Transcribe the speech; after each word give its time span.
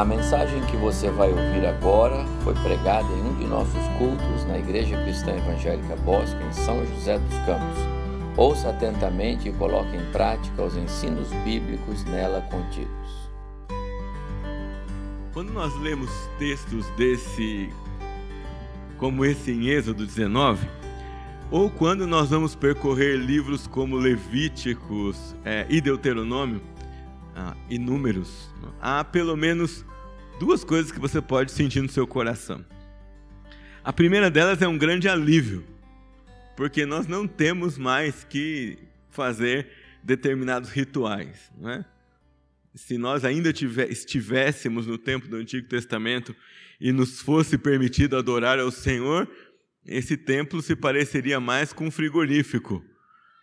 A 0.00 0.04
mensagem 0.06 0.64
que 0.64 0.78
você 0.78 1.10
vai 1.10 1.28
ouvir 1.28 1.66
agora 1.66 2.24
foi 2.42 2.54
pregada 2.54 3.06
em 3.06 3.20
um 3.20 3.34
de 3.34 3.44
nossos 3.44 3.86
cultos 3.98 4.46
na 4.46 4.58
Igreja 4.58 4.96
Cristã 5.02 5.36
Evangélica 5.36 5.94
Bosque, 5.96 6.42
em 6.42 6.52
São 6.54 6.86
José 6.86 7.18
dos 7.18 7.34
Campos. 7.40 7.78
Ouça 8.34 8.70
atentamente 8.70 9.50
e 9.50 9.52
coloque 9.52 9.94
em 9.94 10.10
prática 10.10 10.62
os 10.62 10.74
ensinos 10.74 11.28
bíblicos 11.44 12.02
nela 12.04 12.40
contidos. 12.50 13.30
Quando 15.34 15.52
nós 15.52 15.78
lemos 15.78 16.10
textos 16.38 16.86
desse, 16.96 17.68
como 18.96 19.22
esse 19.22 19.52
em 19.52 19.68
Êxodo 19.68 20.06
19, 20.06 20.66
ou 21.50 21.68
quando 21.68 22.06
nós 22.06 22.30
vamos 22.30 22.54
percorrer 22.54 23.18
livros 23.18 23.66
como 23.66 23.96
Levíticos 23.96 25.36
é, 25.44 25.66
e 25.68 25.78
Deuteronômio, 25.78 26.62
ah, 27.36 27.54
e 27.68 27.78
números, 27.78 28.48
há 28.80 29.04
pelo 29.04 29.36
menos 29.36 29.84
duas 30.40 30.64
coisas 30.64 30.90
que 30.90 30.98
você 30.98 31.20
pode 31.20 31.52
sentir 31.52 31.82
no 31.82 31.88
seu 31.90 32.06
coração. 32.06 32.64
A 33.84 33.92
primeira 33.92 34.30
delas 34.30 34.62
é 34.62 34.66
um 34.66 34.78
grande 34.78 35.06
alívio, 35.06 35.62
porque 36.56 36.86
nós 36.86 37.06
não 37.06 37.28
temos 37.28 37.76
mais 37.76 38.24
que 38.24 38.78
fazer 39.10 39.68
determinados 40.02 40.70
rituais. 40.70 41.52
Não 41.58 41.70
é? 41.70 41.84
Se 42.74 42.96
nós 42.96 43.22
ainda 43.22 43.50
estivéssemos 43.50 44.86
no 44.86 44.96
tempo 44.96 45.28
do 45.28 45.36
Antigo 45.36 45.68
Testamento 45.68 46.34
e 46.80 46.90
nos 46.90 47.20
fosse 47.20 47.58
permitido 47.58 48.16
adorar 48.16 48.58
ao 48.58 48.70
Senhor, 48.70 49.28
esse 49.84 50.16
templo 50.16 50.62
se 50.62 50.74
pareceria 50.74 51.38
mais 51.38 51.70
com 51.70 51.88
um 51.88 51.90
frigorífico. 51.90 52.82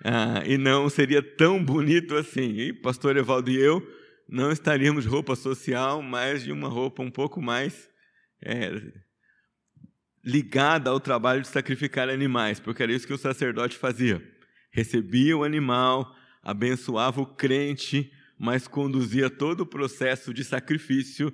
Ah, 0.03 0.41
e 0.47 0.57
não 0.57 0.89
seria 0.89 1.21
tão 1.21 1.63
bonito 1.63 2.15
assim. 2.15 2.57
E 2.57 2.73
pastor 2.73 3.17
Evaldo 3.17 3.51
e 3.51 3.57
eu 3.57 3.85
não 4.27 4.51
estaríamos 4.51 5.03
de 5.03 5.09
roupa 5.09 5.35
social, 5.35 6.01
mas 6.01 6.43
de 6.43 6.51
uma 6.51 6.67
roupa 6.67 7.01
um 7.01 7.11
pouco 7.11 7.41
mais 7.41 7.89
é, 8.41 8.71
ligada 10.23 10.89
ao 10.89 10.99
trabalho 10.99 11.41
de 11.41 11.47
sacrificar 11.47 12.09
animais, 12.09 12.59
porque 12.59 12.83
era 12.83 12.91
isso 12.91 13.07
que 13.07 13.13
o 13.13 13.17
sacerdote 13.17 13.77
fazia. 13.77 14.21
Recebia 14.71 15.37
o 15.37 15.43
animal, 15.43 16.13
abençoava 16.43 17.21
o 17.21 17.25
crente, 17.25 18.11
mas 18.37 18.67
conduzia 18.67 19.29
todo 19.29 19.61
o 19.61 19.65
processo 19.65 20.33
de 20.33 20.43
sacrifício 20.43 21.33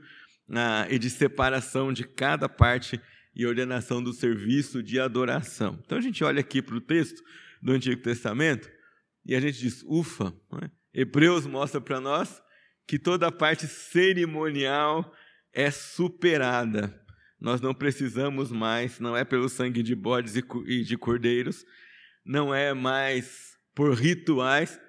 ah, 0.52 0.88
e 0.90 1.00
de 1.00 1.10
separação 1.10 1.92
de 1.92 2.04
cada 2.04 2.48
parte 2.48 3.02
e 3.36 3.46
ordenação 3.46 4.02
do 4.02 4.14
serviço 4.14 4.84
de 4.84 5.00
adoração. 5.00 5.80
Então 5.84 5.98
a 5.98 6.02
gente 6.02 6.24
olha 6.24 6.40
aqui 6.40 6.62
para 6.62 6.76
o 6.76 6.82
texto 6.82 7.24
do 7.62 7.72
Antigo 7.72 8.02
Testamento 8.02 8.70
e 9.26 9.36
a 9.36 9.40
gente 9.40 9.58
diz: 9.58 9.84
ufa, 9.88 10.34
é? 10.62 10.70
Hebreus 10.94 11.48
mostra 11.48 11.82
para 11.82 12.00
nós 12.00 12.42
que 12.88 13.00
toda 13.00 13.28
a 13.28 13.32
parte 13.32 13.68
cerimonial 13.68 15.14
é 15.54 15.72
superada. 15.72 17.02
Nós 17.40 17.60
não 17.60 17.74
precisamos 17.74 18.52
mais, 18.52 19.00
não 19.00 19.16
é 19.16 19.24
pelo 19.26 19.50
sangue 19.50 19.84
de 19.84 19.96
bodes 19.96 20.36
e 20.36 20.84
de 20.84 20.98
cordeiros, 20.98 21.66
não 22.26 22.54
é 22.54 22.74
mais 22.74 23.58
por 23.76 23.94
rituais 23.94 24.80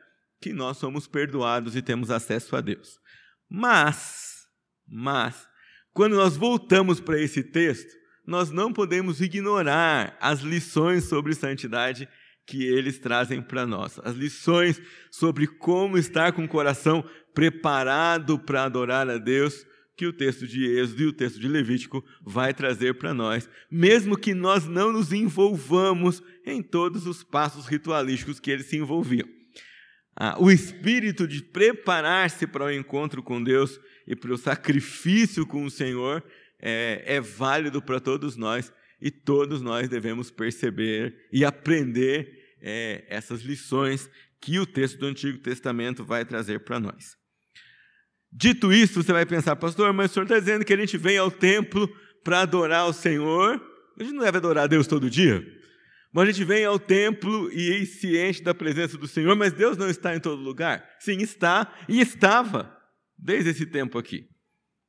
que 0.40 0.52
nós 0.52 0.76
somos 0.76 1.06
perdoados 1.06 1.74
e 1.74 1.82
temos 1.82 2.10
acesso 2.10 2.54
a 2.54 2.60
Deus. 2.60 3.00
Mas, 3.48 4.46
mas, 4.86 5.48
quando 5.92 6.16
nós 6.16 6.36
voltamos 6.36 7.00
para 7.00 7.20
esse 7.20 7.42
texto, 7.42 7.92
nós 8.26 8.50
não 8.50 8.72
podemos 8.72 9.20
ignorar 9.20 10.16
as 10.20 10.40
lições 10.40 11.04
sobre 11.04 11.34
santidade 11.34 12.08
que 12.46 12.64
eles 12.64 12.98
trazem 12.98 13.40
para 13.40 13.66
nós. 13.66 13.98
As 14.04 14.14
lições 14.14 14.80
sobre 15.10 15.46
como 15.46 15.96
estar 15.96 16.32
com 16.32 16.44
o 16.44 16.48
coração 16.48 17.04
preparado 17.32 18.38
para 18.38 18.64
adorar 18.64 19.08
a 19.08 19.18
Deus, 19.18 19.66
que 19.96 20.06
o 20.06 20.12
texto 20.12 20.46
de 20.46 20.64
Êxodo 20.66 21.02
e 21.02 21.06
o 21.06 21.12
texto 21.12 21.38
de 21.38 21.48
Levítico 21.48 22.04
vai 22.22 22.52
trazer 22.52 22.94
para 22.94 23.14
nós, 23.14 23.48
mesmo 23.70 24.16
que 24.16 24.34
nós 24.34 24.66
não 24.66 24.92
nos 24.92 25.12
envolvamos 25.12 26.22
em 26.44 26.62
todos 26.62 27.06
os 27.06 27.22
passos 27.22 27.66
ritualísticos 27.66 28.40
que 28.40 28.50
eles 28.50 28.66
se 28.66 28.76
envolviam. 28.76 29.28
Ah, 30.16 30.36
o 30.38 30.50
espírito 30.50 31.26
de 31.26 31.42
preparar-se 31.42 32.46
para 32.46 32.64
o 32.64 32.70
encontro 32.70 33.22
com 33.22 33.42
Deus 33.42 33.80
e 34.06 34.14
para 34.14 34.32
o 34.32 34.38
sacrifício 34.38 35.46
com 35.46 35.64
o 35.64 35.70
Senhor 35.70 36.22
é, 36.60 37.02
é 37.04 37.20
válido 37.20 37.82
para 37.82 37.98
todos 37.98 38.36
nós 38.36 38.72
e 39.04 39.10
todos 39.10 39.60
nós 39.60 39.86
devemos 39.86 40.30
perceber 40.30 41.14
e 41.30 41.44
aprender 41.44 42.56
é, 42.62 43.04
essas 43.06 43.42
lições 43.42 44.10
que 44.40 44.58
o 44.58 44.64
texto 44.64 44.98
do 44.98 45.06
Antigo 45.06 45.36
Testamento 45.38 46.02
vai 46.02 46.24
trazer 46.24 46.60
para 46.60 46.80
nós. 46.80 47.14
Dito 48.32 48.72
isso, 48.72 49.02
você 49.02 49.12
vai 49.12 49.26
pensar, 49.26 49.56
pastor, 49.56 49.92
mas 49.92 50.10
o 50.10 50.14
senhor 50.14 50.24
está 50.24 50.38
dizendo 50.38 50.64
que 50.64 50.72
a 50.72 50.76
gente 50.78 50.96
vem 50.96 51.18
ao 51.18 51.30
templo 51.30 51.86
para 52.24 52.40
adorar 52.40 52.86
o 52.88 52.94
Senhor. 52.94 53.62
A 54.00 54.02
gente 54.02 54.14
não 54.14 54.24
deve 54.24 54.38
adorar 54.38 54.66
Deus 54.66 54.86
todo 54.86 55.10
dia. 55.10 55.46
Mas 56.10 56.24
a 56.24 56.32
gente 56.32 56.44
vem 56.44 56.64
ao 56.64 56.78
templo 56.78 57.52
e 57.52 57.84
se 57.84 58.18
enche 58.18 58.42
da 58.42 58.54
presença 58.54 58.96
do 58.96 59.06
Senhor, 59.06 59.36
mas 59.36 59.52
Deus 59.52 59.76
não 59.76 59.90
está 59.90 60.16
em 60.16 60.20
todo 60.20 60.40
lugar. 60.40 60.82
Sim, 60.98 61.18
está 61.18 61.72
e 61.88 62.00
estava 62.00 62.74
desde 63.18 63.50
esse 63.50 63.66
tempo 63.66 63.98
aqui. 63.98 64.26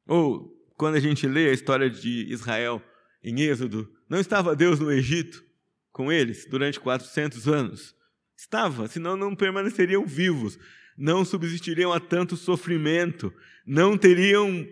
Ou 0.07 0.49
quando 0.77 0.95
a 0.95 0.99
gente 1.01 1.27
lê 1.27 1.49
a 1.49 1.53
história 1.53 1.89
de 1.89 2.31
Israel 2.31 2.81
em 3.21 3.41
Êxodo, 3.41 3.93
não 4.09 4.19
estava 4.19 4.55
Deus 4.55 4.79
no 4.79 4.91
Egito 4.91 5.43
com 5.91 6.11
eles 6.11 6.45
durante 6.49 6.79
400 6.79 7.47
anos? 7.47 7.95
Estava, 8.37 8.87
senão 8.87 9.15
não 9.15 9.35
permaneceriam 9.35 10.05
vivos 10.05 10.57
não 10.97 11.25
subsistiriam 11.25 11.91
a 11.91 11.99
tanto 11.99 12.37
sofrimento, 12.37 13.33
não 13.65 13.97
teriam 13.97 14.67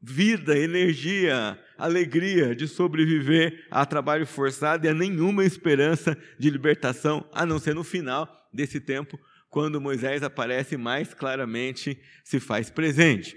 vida, 0.00 0.56
energia, 0.56 1.58
alegria 1.76 2.54
de 2.54 2.66
sobreviver 2.66 3.66
a 3.70 3.84
trabalho 3.84 4.26
forçado 4.26 4.86
e 4.86 4.88
a 4.88 4.94
nenhuma 4.94 5.44
esperança 5.44 6.16
de 6.38 6.48
libertação, 6.48 7.28
a 7.32 7.44
não 7.44 7.58
ser 7.58 7.74
no 7.74 7.84
final 7.84 8.28
desse 8.52 8.80
tempo, 8.80 9.18
quando 9.50 9.80
Moisés 9.80 10.22
aparece 10.22 10.76
mais 10.76 11.12
claramente, 11.12 12.00
se 12.24 12.38
faz 12.38 12.70
presente. 12.70 13.36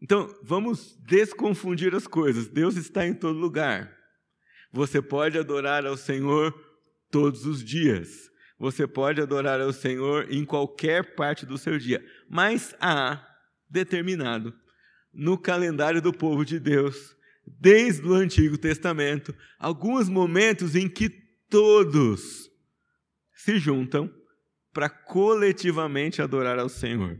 Então, 0.00 0.28
vamos 0.42 0.96
desconfundir 1.06 1.94
as 1.94 2.06
coisas. 2.06 2.48
Deus 2.48 2.76
está 2.76 3.06
em 3.06 3.14
todo 3.14 3.38
lugar. 3.38 3.95
Você 4.72 5.00
pode 5.00 5.38
adorar 5.38 5.86
ao 5.86 5.96
Senhor 5.96 6.54
todos 7.10 7.46
os 7.46 7.62
dias. 7.64 8.30
Você 8.58 8.86
pode 8.86 9.20
adorar 9.20 9.60
ao 9.60 9.72
Senhor 9.72 10.26
em 10.30 10.44
qualquer 10.44 11.14
parte 11.14 11.44
do 11.44 11.58
seu 11.58 11.78
dia, 11.78 12.04
mas 12.28 12.74
há 12.80 13.24
determinado 13.68 14.54
no 15.12 15.38
calendário 15.38 16.00
do 16.00 16.12
povo 16.12 16.44
de 16.44 16.58
Deus, 16.58 17.16
desde 17.46 18.06
o 18.06 18.14
Antigo 18.14 18.58
Testamento, 18.58 19.34
alguns 19.58 20.08
momentos 20.08 20.74
em 20.74 20.88
que 20.88 21.08
todos 21.48 22.50
se 23.32 23.58
juntam 23.58 24.12
para 24.72 24.90
coletivamente 24.90 26.20
adorar 26.20 26.58
ao 26.58 26.68
Senhor. 26.68 27.18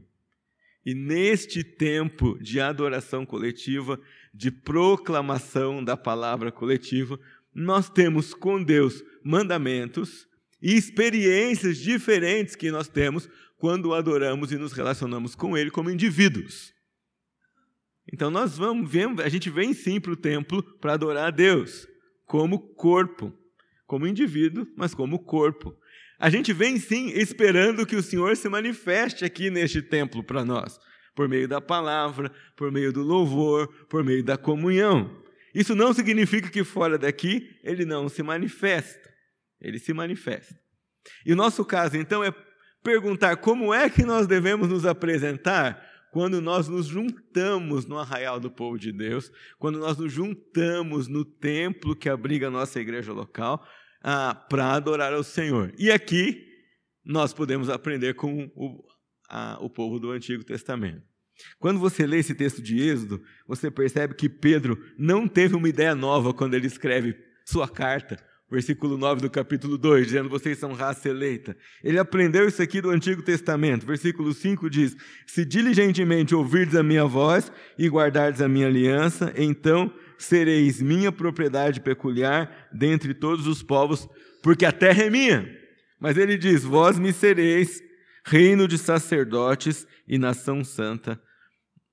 E 0.84 0.94
neste 0.94 1.64
tempo 1.64 2.38
de 2.38 2.60
adoração 2.60 3.24
coletiva, 3.24 3.98
de 4.32 4.50
proclamação 4.50 5.82
da 5.82 5.96
palavra 5.96 6.52
coletiva, 6.52 7.18
nós 7.56 7.88
temos 7.88 8.34
com 8.34 8.62
Deus 8.62 9.02
mandamentos, 9.24 10.28
e 10.60 10.74
experiências 10.74 11.78
diferentes 11.78 12.54
que 12.54 12.70
nós 12.70 12.88
temos 12.88 13.28
quando 13.56 13.94
adoramos 13.94 14.52
e 14.52 14.56
nos 14.56 14.72
relacionamos 14.72 15.34
com 15.34 15.56
Ele 15.56 15.70
como 15.70 15.90
indivíduos. 15.90 16.74
Então 18.12 18.30
nós 18.30 18.56
vamos, 18.56 18.90
a 19.22 19.28
gente 19.28 19.50
vem 19.50 19.72
sim 19.72 20.00
para 20.00 20.12
o 20.12 20.16
templo 20.16 20.62
para 20.80 20.94
adorar 20.94 21.28
a 21.28 21.30
Deus, 21.30 21.86
como 22.24 22.58
corpo, 22.58 23.32
como 23.86 24.06
indivíduo, 24.06 24.66
mas 24.76 24.94
como 24.94 25.18
corpo. 25.18 25.74
A 26.18 26.30
gente 26.30 26.52
vem 26.52 26.78
sim 26.78 27.10
esperando 27.10 27.86
que 27.86 27.96
o 27.96 28.02
Senhor 28.02 28.36
se 28.36 28.48
manifeste 28.48 29.24
aqui 29.24 29.50
neste 29.50 29.82
templo 29.82 30.22
para 30.22 30.44
nós, 30.44 30.78
por 31.14 31.28
meio 31.28 31.48
da 31.48 31.60
palavra, 31.60 32.32
por 32.56 32.70
meio 32.70 32.92
do 32.92 33.02
louvor, 33.02 33.68
por 33.88 34.04
meio 34.04 34.24
da 34.24 34.36
comunhão. 34.36 35.25
Isso 35.56 35.74
não 35.74 35.94
significa 35.94 36.50
que 36.50 36.62
fora 36.62 36.98
daqui 36.98 37.58
ele 37.64 37.86
não 37.86 38.10
se 38.10 38.22
manifesta. 38.22 39.10
Ele 39.58 39.78
se 39.78 39.90
manifesta. 39.94 40.54
E 41.24 41.32
o 41.32 41.36
nosso 41.36 41.64
caso, 41.64 41.96
então, 41.96 42.22
é 42.22 42.30
perguntar 42.82 43.38
como 43.38 43.72
é 43.72 43.88
que 43.88 44.04
nós 44.04 44.26
devemos 44.26 44.68
nos 44.68 44.84
apresentar 44.84 45.82
quando 46.12 46.42
nós 46.42 46.68
nos 46.68 46.86
juntamos 46.86 47.86
no 47.86 47.98
arraial 47.98 48.38
do 48.38 48.50
povo 48.50 48.78
de 48.78 48.92
Deus, 48.92 49.32
quando 49.58 49.78
nós 49.78 49.96
nos 49.96 50.12
juntamos 50.12 51.08
no 51.08 51.24
templo 51.24 51.96
que 51.96 52.10
abriga 52.10 52.48
a 52.48 52.50
nossa 52.50 52.78
igreja 52.78 53.14
local 53.14 53.66
ah, 54.02 54.34
para 54.34 54.72
adorar 54.72 55.14
ao 55.14 55.24
Senhor. 55.24 55.72
E 55.78 55.90
aqui 55.90 56.46
nós 57.02 57.32
podemos 57.32 57.70
aprender 57.70 58.12
com 58.14 58.44
o, 58.54 58.84
a, 59.30 59.56
o 59.58 59.70
povo 59.70 59.98
do 59.98 60.10
Antigo 60.10 60.44
Testamento. 60.44 61.15
Quando 61.58 61.80
você 61.80 62.06
lê 62.06 62.18
esse 62.18 62.34
texto 62.34 62.62
de 62.62 62.80
Êxodo, 62.80 63.22
você 63.46 63.70
percebe 63.70 64.14
que 64.14 64.28
Pedro 64.28 64.78
não 64.98 65.28
teve 65.28 65.54
uma 65.54 65.68
ideia 65.68 65.94
nova 65.94 66.32
quando 66.32 66.54
ele 66.54 66.66
escreve 66.66 67.16
sua 67.44 67.68
carta 67.68 68.16
versículo 68.50 68.96
9 68.96 69.22
do 69.22 69.30
capítulo 69.30 69.76
2, 69.76 70.06
dizendo: 70.06 70.28
Vocês 70.28 70.58
são 70.58 70.72
raça 70.72 71.08
eleita. 71.08 71.56
Ele 71.82 71.98
aprendeu 71.98 72.46
isso 72.46 72.62
aqui 72.62 72.80
do 72.80 72.90
Antigo 72.90 73.22
Testamento. 73.22 73.86
Versículo 73.86 74.32
5 74.32 74.70
diz: 74.70 74.96
Se 75.26 75.44
diligentemente 75.44 76.34
ouvirdes 76.34 76.74
a 76.74 76.82
minha 76.82 77.04
voz 77.04 77.50
e 77.78 77.88
guardardes 77.88 78.40
a 78.40 78.48
minha 78.48 78.66
aliança, 78.66 79.32
então 79.36 79.92
sereis 80.18 80.80
minha 80.80 81.12
propriedade 81.12 81.80
peculiar 81.80 82.68
dentre 82.72 83.12
todos 83.12 83.46
os 83.46 83.62
povos, 83.62 84.08
porque 84.42 84.64
a 84.64 84.72
terra 84.72 85.04
é 85.04 85.10
minha. 85.10 85.48
Mas 86.00 86.16
ele 86.16 86.36
diz: 86.36 86.62
Vós 86.62 86.98
me 86.98 87.12
sereis 87.12 87.82
reino 88.26 88.66
de 88.66 88.76
sacerdotes 88.76 89.86
e 90.06 90.18
nação 90.18 90.64
santa. 90.64 91.20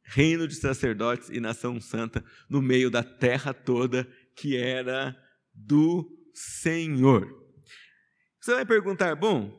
Reino 0.04 0.48
de 0.48 0.56
sacerdotes 0.56 1.30
e 1.30 1.40
nação 1.40 1.80
santa 1.80 2.24
no 2.50 2.62
meio 2.62 2.90
da 2.90 3.04
terra 3.04 3.54
toda 3.54 4.08
que 4.36 4.58
era 4.58 5.16
do 5.54 6.10
Senhor. 6.34 7.28
Você 8.42 8.52
vai 8.52 8.66
perguntar, 8.66 9.16
bom, 9.16 9.58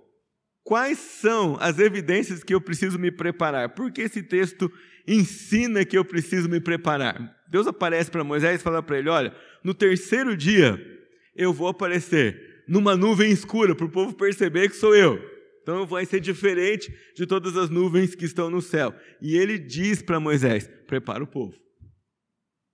quais 0.65 0.99
são 0.99 1.57
as 1.61 1.79
evidências 1.79 2.43
que 2.43 2.53
eu 2.53 2.61
preciso 2.61 2.99
me 2.99 3.11
preparar? 3.11 3.71
Por 3.71 3.91
que 3.93 4.03
esse 4.03 4.23
texto 4.23 4.71
ensina 5.07 5.85
que 5.85 5.97
eu 5.97 6.05
preciso 6.05 6.49
me 6.49 6.61
preparar? 6.61 7.37
Deus 7.49 7.69
aparece 7.69 8.11
para 8.11 8.25
Moisés 8.25 8.61
e 8.61 8.65
fala 8.65 8.83
para 8.83 8.99
ele: 8.99 9.09
olha, 9.09 9.35
no 9.63 9.73
terceiro 9.73 10.37
dia 10.37 10.79
eu 11.37 11.53
vou 11.53 11.69
aparecer 11.69 12.65
numa 12.67 12.97
nuvem 12.97 13.31
escura 13.31 13.75
para 13.75 13.87
o 13.87 13.91
povo 13.91 14.15
perceber 14.15 14.69
que 14.69 14.77
sou 14.77 14.95
eu. 14.95 15.34
Então 15.65 15.87
vai 15.87 16.05
ser 16.05 16.21
diferente 16.21 16.95
de 17.17 17.27
todas 17.27 17.57
as 17.57 17.71
nuvens 17.71 18.15
que 18.15 18.27
estão 18.27 18.51
no 18.51 18.61
céu. 18.61 18.95
E 19.21 19.35
ele 19.35 19.59
diz 19.59 20.03
para 20.03 20.21
Moisés: 20.21 20.69
prepara 20.87 21.25
o 21.25 21.27
povo. 21.27 21.59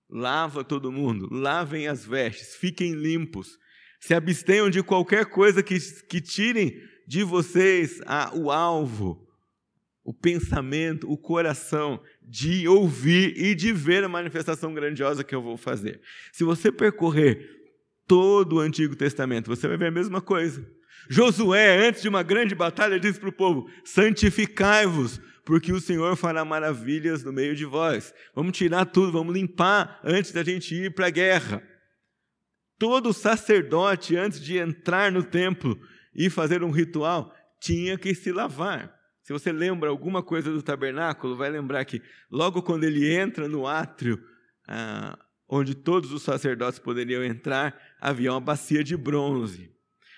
Lava 0.09 0.61
todo 0.61 0.91
mundo, 0.91 1.29
lavem 1.31 1.87
as 1.87 2.05
vestes, 2.05 2.53
fiquem 2.55 2.93
limpos, 2.93 3.57
se 3.97 4.13
abstenham 4.13 4.69
de 4.69 4.83
qualquer 4.83 5.25
coisa 5.25 5.63
que, 5.63 5.79
que 6.09 6.19
tirem 6.19 6.83
de 7.07 7.23
vocês 7.23 8.01
a, 8.05 8.35
o 8.35 8.51
alvo, 8.51 9.25
o 10.03 10.13
pensamento, 10.13 11.09
o 11.09 11.17
coração 11.17 11.97
de 12.21 12.67
ouvir 12.67 13.37
e 13.37 13.55
de 13.55 13.71
ver 13.71 14.03
a 14.03 14.09
manifestação 14.09 14.73
grandiosa 14.73 15.23
que 15.23 15.33
eu 15.33 15.41
vou 15.41 15.55
fazer. 15.55 16.01
Se 16.33 16.43
você 16.43 16.73
percorrer 16.73 17.49
todo 18.05 18.57
o 18.57 18.59
Antigo 18.59 18.97
Testamento, 18.97 19.47
você 19.47 19.65
vai 19.65 19.77
ver 19.77 19.87
a 19.87 19.91
mesma 19.91 20.19
coisa. 20.19 20.61
Josué, 21.09 21.87
antes 21.87 22.01
de 22.01 22.09
uma 22.09 22.23
grande 22.23 22.55
batalha, 22.55 22.99
disse 22.99 23.19
para 23.19 23.29
o 23.29 23.33
povo: 23.33 23.69
santificai-vos, 23.83 25.19
porque 25.45 25.71
o 25.71 25.81
Senhor 25.81 26.15
fará 26.15 26.45
maravilhas 26.45 27.23
no 27.23 27.33
meio 27.33 27.55
de 27.55 27.65
vós. 27.65 28.13
Vamos 28.35 28.57
tirar 28.57 28.85
tudo, 28.85 29.11
vamos 29.11 29.33
limpar 29.33 29.99
antes 30.03 30.31
da 30.31 30.43
gente 30.43 30.73
ir 30.75 30.93
para 30.93 31.07
a 31.07 31.11
guerra. 31.11 31.63
Todo 32.77 33.13
sacerdote, 33.13 34.15
antes 34.15 34.39
de 34.39 34.57
entrar 34.57 35.11
no 35.11 35.23
templo 35.23 35.79
e 36.15 36.29
fazer 36.29 36.63
um 36.63 36.71
ritual, 36.71 37.33
tinha 37.59 37.97
que 37.97 38.15
se 38.15 38.31
lavar. 38.31 38.91
Se 39.23 39.31
você 39.31 39.51
lembra 39.51 39.89
alguma 39.89 40.23
coisa 40.23 40.51
do 40.51 40.63
tabernáculo, 40.63 41.35
vai 41.35 41.49
lembrar 41.49 41.85
que 41.85 42.01
logo 42.29 42.61
quando 42.63 42.83
ele 42.83 43.13
entra 43.13 43.47
no 43.47 43.67
átrio, 43.67 44.19
ah, 44.67 45.17
onde 45.47 45.75
todos 45.75 46.11
os 46.11 46.23
sacerdotes 46.23 46.79
poderiam 46.79 47.23
entrar, 47.23 47.77
havia 47.99 48.31
uma 48.31 48.41
bacia 48.41 48.83
de 48.83 48.97
bronze. 48.97 49.71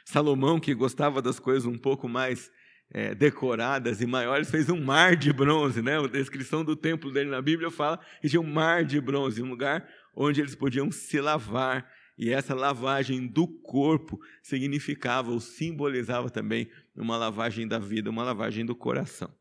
Salomão, 0.05 0.59
que 0.59 0.73
gostava 0.73 1.21
das 1.21 1.39
coisas 1.39 1.65
um 1.65 1.77
pouco 1.77 2.07
mais 2.07 2.51
é, 2.91 3.15
decoradas 3.15 4.01
e 4.01 4.05
maiores, 4.05 4.51
fez 4.51 4.69
um 4.69 4.83
mar 4.83 5.15
de 5.15 5.31
bronze. 5.31 5.81
Né? 5.81 5.97
A 5.97 6.07
descrição 6.07 6.63
do 6.63 6.75
templo 6.75 7.11
dele 7.11 7.29
na 7.29 7.41
Bíblia 7.41 7.71
fala 7.71 7.99
que 8.21 8.29
tinha 8.29 8.41
um 8.41 8.51
mar 8.51 8.83
de 8.83 8.99
bronze, 8.99 9.41
um 9.41 9.49
lugar 9.49 9.87
onde 10.15 10.41
eles 10.41 10.55
podiam 10.55 10.91
se 10.91 11.19
lavar 11.19 11.89
e 12.17 12.29
essa 12.29 12.53
lavagem 12.53 13.25
do 13.25 13.47
corpo 13.47 14.19
significava 14.41 15.31
ou 15.31 15.39
simbolizava 15.39 16.29
também 16.29 16.69
uma 16.95 17.17
lavagem 17.17 17.67
da 17.67 17.79
vida, 17.79 18.09
uma 18.09 18.23
lavagem 18.23 18.65
do 18.65 18.75
coração. 18.75 19.33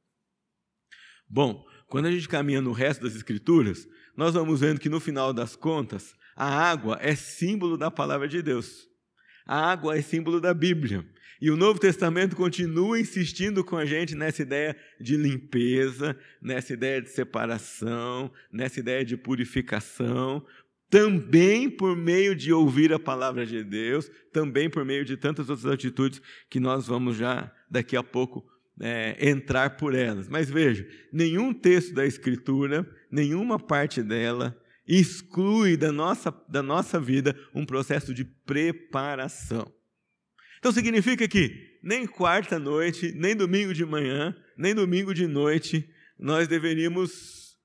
Bom, 1.29 1.65
quando 1.87 2.07
a 2.07 2.11
gente 2.11 2.29
caminha 2.29 2.61
no 2.61 2.73
resto 2.73 3.03
das 3.03 3.15
Escrituras, 3.15 3.87
nós 4.17 4.35
vamos 4.35 4.61
vendo 4.61 4.81
que 4.81 4.89
no 4.89 5.01
final 5.01 5.33
das 5.33 5.55
contas, 5.55 6.15
a 6.35 6.47
água 6.47 6.99
é 7.01 7.15
símbolo 7.15 7.77
da 7.77 7.91
palavra 7.91 8.27
de 8.27 8.41
Deus. 8.41 8.89
A 9.47 9.71
água 9.71 9.97
é 9.97 10.03
símbolo 10.03 10.41
da 10.41 10.55
Bíblia. 10.55 11.05
E 11.41 11.51
o 11.51 11.57
Novo 11.57 11.81
Testamento 11.81 12.37
continua 12.37 13.01
insistindo 13.01 13.65
com 13.65 13.77
a 13.77 13.85
gente 13.85 14.15
nessa 14.15 14.43
ideia 14.43 14.77
de 15.01 15.17
limpeza, 15.17 16.17
nessa 16.41 16.73
ideia 16.73 17.03
de 17.03 17.11
separação, 17.11 18.31
nessa 18.53 18.79
ideia 18.79 19.05
de 19.05 19.17
purificação, 19.17 20.47
também 20.89 21.69
por 21.69 21.97
meio 21.97 22.37
de 22.37 22.53
ouvir 22.53 22.93
a 22.93 22.99
palavra 22.99 23.45
de 23.45 23.65
Deus, 23.65 24.09
também 24.33 24.71
por 24.71 24.85
meio 24.85 25.05
de 25.05 25.17
tantas 25.17 25.51
outras 25.51 25.73
atitudes 25.73 26.23
que 26.49 26.61
nós 26.61 26.87
vamos 26.87 27.17
já 27.17 27.51
daqui 27.69 27.97
a 27.97 28.03
pouco 28.05 28.47
é, 28.81 29.17
entrar 29.29 29.71
por 29.71 29.95
elas. 29.95 30.29
Mas 30.29 30.49
veja, 30.49 30.87
nenhum 31.13 31.53
texto 31.53 31.93
da 31.93 32.07
Escritura, 32.07 32.89
nenhuma 33.11 33.59
parte 33.59 34.03
dela, 34.03 34.57
exclui 34.87 35.77
da 35.77 35.93
nossa, 35.93 36.31
da 36.49 36.63
nossa 36.63 37.01
vida 37.01 37.37
um 37.55 37.65
processo 37.65 38.13
de 38.13 38.25
preparação. 38.25 39.73
Então 40.59 40.73
significa 40.73 41.27
que 41.27 41.79
nem 41.83 42.07
quarta-noite, 42.07 43.13
nem 43.13 43.35
domingo 43.35 43.75
de 43.75 43.85
manhã, 43.85 44.37
nem 44.57 44.75
domingo 44.75 45.13
de 45.13 45.27
noite, 45.27 45.89
nós 46.19 46.47
deveríamos 46.47 47.57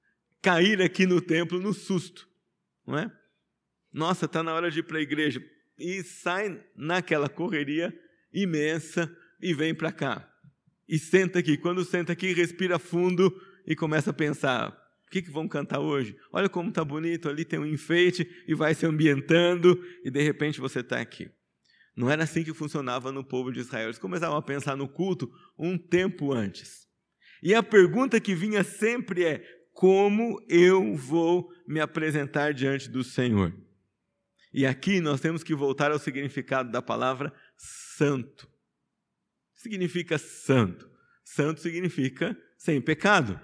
cair 0.42 0.81
aqui 0.81 1.06
no 1.06 1.22
templo 1.22 1.60
no 1.60 1.74
susto 1.74 2.28
não 2.88 2.98
é? 2.98 3.12
Nossa, 3.92 4.25
está 4.25 4.42
na 4.42 4.54
hora 4.54 4.72
de 4.72 4.80
ir 4.80 4.84
para 4.84 4.98
a 4.98 5.02
igreja. 5.02 5.44
E 5.78 6.02
sai 6.02 6.63
naquela 6.75 7.28
correria 7.28 7.94
imensa 8.34 9.13
e 9.42 9.54
vem 9.54 9.75
para 9.75 9.92
cá. 9.92 10.31
E 10.88 10.98
senta 10.98 11.40
aqui. 11.40 11.58
Quando 11.58 11.84
senta 11.84 12.13
aqui, 12.13 12.31
respira 12.34 12.80
fundo 12.80 13.30
e 13.66 13.75
começa 13.75 14.12
a 14.12 14.13
pensar: 14.13 14.75
o 15.07 15.09
que, 15.09 15.21
que 15.21 15.31
vão 15.31 15.48
cantar 15.48 15.80
hoje? 15.80 16.18
Olha 16.33 16.50
como 16.50 16.68
está 16.68 16.83
bonito, 16.83 17.30
ali 17.30 17.45
tem 17.45 17.57
um 17.57 17.65
enfeite 17.65 18.30
e 18.45 18.54
vai 18.54 18.75
se 18.75 18.86
ambientando, 18.86 19.81
e 20.04 20.12
de 20.12 20.21
repente 20.21 20.59
você 20.59 20.81
está 20.81 21.00
aqui. 21.00 21.31
Não 21.95 22.09
era 22.09 22.25
assim 22.25 22.44
que 22.44 22.54
funcionava 22.54 23.09
no 23.09 23.24
povo 23.24 23.51
de 23.51 23.62
Israel. 23.62 23.86
Eles 23.86 23.98
começavam 23.98 24.38
a 24.38 24.42
pensar 24.42 24.75
no 24.75 24.88
culto 24.88 25.31
um 25.57 25.77
tempo 25.77 26.33
antes. 26.33 26.86
E 27.42 27.56
a 27.56 27.63
pergunta 27.63 28.19
que 28.19 28.36
vinha 28.36 28.63
sempre 28.63 29.24
é: 29.24 29.44
como 29.71 30.44
eu 30.50 30.95
vou 30.95 31.50
me 31.65 31.80
apresentar 31.80 32.53
diante 32.53 32.89
do 32.89 33.03
Senhor. 33.03 33.56
E 34.53 34.65
aqui 34.65 35.00
nós 35.00 35.21
temos 35.21 35.42
que 35.42 35.56
voltar 35.56 35.92
ao 35.92 36.00
significado 36.00 36.69
da 36.69 36.81
palavra 36.81 37.33
santo. 37.56 38.48
Significa 39.53 40.18
santo. 40.18 40.89
Santo 41.24 41.62
significa 41.62 42.38
sem 42.57 42.81
pecado. 42.81 43.39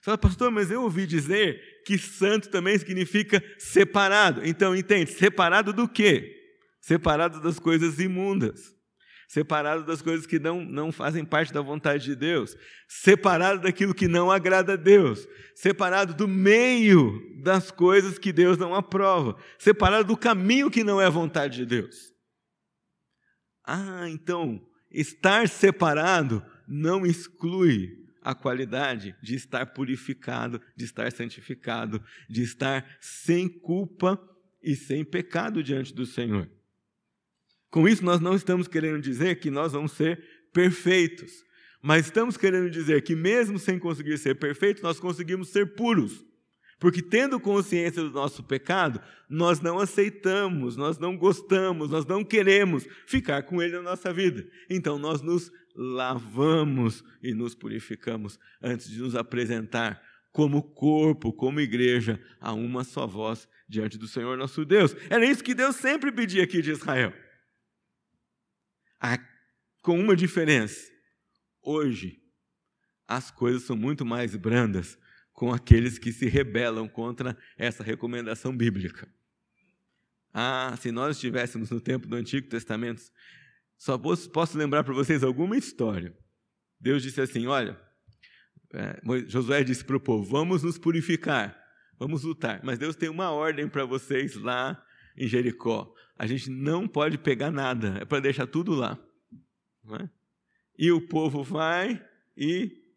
Você 0.00 0.04
fala, 0.04 0.18
pastor, 0.18 0.50
mas 0.50 0.70
eu 0.70 0.82
ouvi 0.82 1.06
dizer 1.06 1.82
que 1.84 1.98
santo 1.98 2.48
também 2.48 2.78
significa 2.78 3.42
separado. 3.58 4.46
Então, 4.46 4.74
entende? 4.74 5.10
Separado 5.12 5.72
do 5.72 5.88
quê? 5.88 6.36
Separado 6.80 7.40
das 7.40 7.58
coisas 7.58 7.98
imundas 7.98 8.78
separado 9.28 9.84
das 9.84 10.00
coisas 10.00 10.26
que 10.26 10.38
não, 10.38 10.64
não 10.64 10.90
fazem 10.90 11.22
parte 11.22 11.52
da 11.52 11.60
vontade 11.60 12.02
de 12.02 12.16
Deus, 12.16 12.56
separado 12.88 13.60
daquilo 13.60 13.94
que 13.94 14.08
não 14.08 14.30
agrada 14.30 14.72
a 14.72 14.76
Deus, 14.76 15.28
separado 15.54 16.14
do 16.14 16.26
meio 16.26 17.20
das 17.42 17.70
coisas 17.70 18.18
que 18.18 18.32
Deus 18.32 18.56
não 18.56 18.74
aprova, 18.74 19.36
separado 19.58 20.08
do 20.08 20.16
caminho 20.16 20.70
que 20.70 20.82
não 20.82 20.98
é 20.98 21.04
a 21.04 21.10
vontade 21.10 21.58
de 21.58 21.66
Deus. 21.66 22.10
Ah, 23.66 24.08
então, 24.08 24.66
estar 24.90 25.46
separado 25.46 26.42
não 26.66 27.04
exclui 27.04 28.07
a 28.28 28.34
qualidade 28.34 29.16
de 29.22 29.34
estar 29.34 29.64
purificado, 29.64 30.60
de 30.76 30.84
estar 30.84 31.10
santificado, 31.10 32.04
de 32.28 32.42
estar 32.42 32.86
sem 33.00 33.48
culpa 33.48 34.20
e 34.62 34.76
sem 34.76 35.02
pecado 35.02 35.62
diante 35.62 35.94
do 35.94 36.04
Senhor. 36.04 36.46
Com 37.70 37.88
isso, 37.88 38.04
nós 38.04 38.20
não 38.20 38.36
estamos 38.36 38.68
querendo 38.68 39.00
dizer 39.00 39.40
que 39.40 39.50
nós 39.50 39.72
vamos 39.72 39.92
ser 39.92 40.22
perfeitos, 40.52 41.42
mas 41.80 42.04
estamos 42.04 42.36
querendo 42.36 42.68
dizer 42.68 43.00
que, 43.00 43.16
mesmo 43.16 43.58
sem 43.58 43.78
conseguir 43.78 44.18
ser 44.18 44.34
perfeitos, 44.34 44.82
nós 44.82 45.00
conseguimos 45.00 45.48
ser 45.48 45.74
puros. 45.74 46.22
Porque, 46.78 47.02
tendo 47.02 47.40
consciência 47.40 48.02
do 48.02 48.10
nosso 48.10 48.42
pecado, 48.42 49.00
nós 49.28 49.60
não 49.60 49.78
aceitamos, 49.78 50.76
nós 50.76 50.98
não 50.98 51.16
gostamos, 51.16 51.90
nós 51.90 52.06
não 52.06 52.24
queremos 52.24 52.86
ficar 53.06 53.42
com 53.42 53.60
ele 53.60 53.76
na 53.76 53.82
nossa 53.82 54.12
vida. 54.12 54.46
Então, 54.70 54.98
nós 54.98 55.20
nos 55.20 55.50
lavamos 55.74 57.04
e 57.22 57.34
nos 57.34 57.54
purificamos 57.54 58.38
antes 58.62 58.88
de 58.88 59.00
nos 59.00 59.16
apresentar 59.16 60.00
como 60.32 60.62
corpo, 60.62 61.32
como 61.32 61.60
igreja, 61.60 62.20
a 62.40 62.52
uma 62.52 62.84
só 62.84 63.06
voz 63.06 63.48
diante 63.68 63.98
do 63.98 64.06
Senhor 64.06 64.36
nosso 64.36 64.64
Deus. 64.64 64.94
Era 65.10 65.26
isso 65.26 65.42
que 65.42 65.54
Deus 65.54 65.76
sempre 65.76 66.12
pedia 66.12 66.44
aqui 66.44 66.62
de 66.62 66.70
Israel 66.70 67.12
com 69.88 69.98
uma 69.98 70.14
diferença. 70.14 70.92
Hoje, 71.62 72.20
as 73.06 73.30
coisas 73.30 73.62
são 73.62 73.74
muito 73.74 74.04
mais 74.04 74.36
brandas 74.36 74.98
com 75.38 75.52
aqueles 75.52 76.00
que 76.00 76.12
se 76.12 76.26
rebelam 76.26 76.88
contra 76.88 77.38
essa 77.56 77.84
recomendação 77.84 78.56
bíblica. 78.56 79.08
Ah, 80.34 80.74
se 80.80 80.90
nós 80.90 81.14
estivéssemos 81.14 81.70
no 81.70 81.80
tempo 81.80 82.08
do 82.08 82.16
Antigo 82.16 82.48
Testamento, 82.48 83.00
só 83.76 83.96
posso 83.96 84.58
lembrar 84.58 84.82
para 84.82 84.92
vocês 84.92 85.22
alguma 85.22 85.56
história. 85.56 86.12
Deus 86.80 87.04
disse 87.04 87.20
assim: 87.20 87.46
Olha, 87.46 87.80
é, 88.74 89.00
Josué 89.28 89.62
disse 89.62 89.84
para 89.84 89.96
o 89.96 90.00
povo: 90.00 90.28
Vamos 90.28 90.64
nos 90.64 90.76
purificar, 90.76 91.56
vamos 91.96 92.24
lutar. 92.24 92.60
Mas 92.64 92.76
Deus 92.76 92.96
tem 92.96 93.08
uma 93.08 93.30
ordem 93.30 93.68
para 93.68 93.84
vocês 93.84 94.34
lá 94.34 94.84
em 95.16 95.28
Jericó. 95.28 95.94
A 96.18 96.26
gente 96.26 96.50
não 96.50 96.88
pode 96.88 97.16
pegar 97.16 97.52
nada, 97.52 97.98
é 98.00 98.04
para 98.04 98.18
deixar 98.18 98.48
tudo 98.48 98.74
lá. 98.74 98.98
É? 100.00 100.08
E 100.76 100.90
o 100.90 101.00
povo 101.00 101.44
vai 101.44 102.04
e 102.36 102.87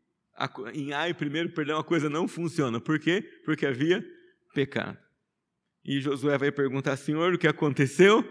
em 0.74 0.94
Ai, 0.94 1.14
primeiro, 1.14 1.50
perdão, 1.50 1.80
a 1.80 1.84
coisa 1.84 2.10
não 2.10 2.28
funciona. 2.28 2.80
Por 2.80 3.00
quê? 3.00 3.22
Porque 3.46 3.66
havia 3.66 4.06
pecado. 4.54 4.98
E 5.84 6.00
Josué 6.00 6.38
vai 6.38 6.52
perguntar, 6.52 6.96
Senhor, 6.96 7.34
o 7.34 7.38
que 7.38 7.48
aconteceu? 7.48 8.24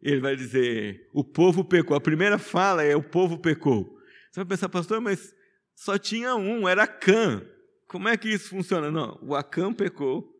Ele 0.00 0.20
vai 0.20 0.36
dizer, 0.36 1.08
o 1.12 1.24
povo 1.24 1.64
pecou. 1.64 1.96
A 1.96 2.00
primeira 2.00 2.38
fala 2.38 2.84
é, 2.84 2.94
o 2.94 3.02
povo 3.02 3.38
pecou. 3.38 3.98
Você 4.30 4.40
vai 4.40 4.46
pensar, 4.46 4.68
pastor, 4.68 5.00
mas 5.00 5.34
só 5.74 5.98
tinha 5.98 6.36
um, 6.36 6.68
era 6.68 6.84
Acã. 6.84 7.42
Como 7.88 8.08
é 8.08 8.16
que 8.16 8.28
isso 8.28 8.48
funciona? 8.48 8.90
Não, 8.90 9.18
o 9.22 9.34
Acã 9.34 9.72
pecou, 9.72 10.34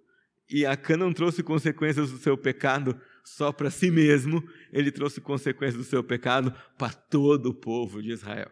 e 0.51 0.67
Acã 0.67 0.97
não 0.97 1.13
trouxe 1.13 1.43
consequências 1.43 2.11
do 2.11 2.19
seu 2.19 2.37
pecado 2.37 3.01
só 3.25 3.51
para 3.51 3.71
si 3.71 3.91
mesmo, 3.91 4.47
ele 4.73 4.93
trouxe 4.93 5.21
consequências 5.21 5.77
do 5.77 5.89
seu 5.89 6.05
pecado 6.05 6.55
para 6.77 6.93
todo 6.93 7.47
o 7.47 7.55
povo 7.55 8.03
de 8.03 8.11
Israel. 8.11 8.51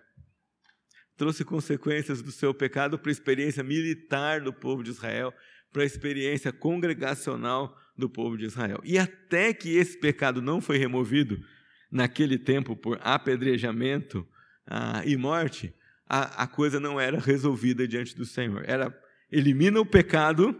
Trouxe 1.16 1.45
consequências 1.45 2.23
do 2.23 2.33
seu 2.33 2.54
pecado 2.54 2.99
para 2.99 3.11
a 3.11 3.12
experiência 3.12 3.62
militar 3.62 4.40
do 4.40 4.52
povo 4.52 4.83
de 4.83 4.90
Israel, 4.90 5.33
para 5.73 5.83
a 5.83 5.87
experiência 5.87 6.52
congregacional 6.52 7.76
do 7.97 8.09
povo 8.09 8.37
de 8.37 8.45
Israel. 8.45 8.81
E 8.85 8.99
até 8.99 9.52
que 9.52 9.76
esse 9.76 9.99
pecado 9.99 10.40
não 10.40 10.61
foi 10.61 10.78
removido 10.78 11.38
naquele 11.90 12.38
tempo 12.38 12.75
por 12.75 12.99
apedrejamento 13.02 14.26
ah, 14.66 15.02
e 15.04 15.16
morte, 15.16 15.75
a, 16.09 16.45
a 16.45 16.47
coisa 16.47 16.81
não 16.81 17.00
era 17.00 17.19
resolvida 17.19 17.87
diante 17.87 18.16
do 18.16 18.25
Senhor. 18.25 18.64
Era 18.66 18.97
elimina 19.31 19.81
o 19.81 19.87
pecado, 19.87 20.54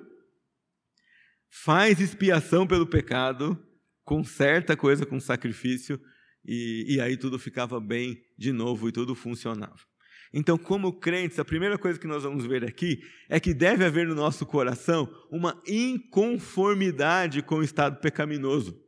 faz 1.51 2.01
expiação 2.01 2.67
pelo 2.67 2.87
pecado, 2.87 3.59
conserta 4.03 4.73
a 4.73 4.77
coisa 4.77 5.05
com 5.05 5.21
sacrifício, 5.21 6.01
e, 6.45 6.97
e 6.97 7.01
aí 7.01 7.17
tudo 7.17 7.39
ficava 7.39 7.79
bem 7.79 8.23
de 8.37 8.51
novo 8.51 8.89
e 8.89 8.93
tudo 8.93 9.15
funcionava. 9.15 9.92
Então, 10.33 10.57
como 10.57 10.99
crentes, 10.99 11.39
a 11.39 11.45
primeira 11.45 11.77
coisa 11.77 11.99
que 11.99 12.07
nós 12.07 12.23
vamos 12.23 12.47
ver 12.47 12.65
aqui 12.65 13.03
é 13.29 13.39
que 13.39 13.53
deve 13.53 13.85
haver 13.85 14.07
no 14.07 14.15
nosso 14.15 14.47
coração 14.47 15.13
uma 15.31 15.61
inconformidade 15.67 17.43
com 17.43 17.57
o 17.57 17.63
estado 17.63 18.01
pecaminoso. 18.01 18.81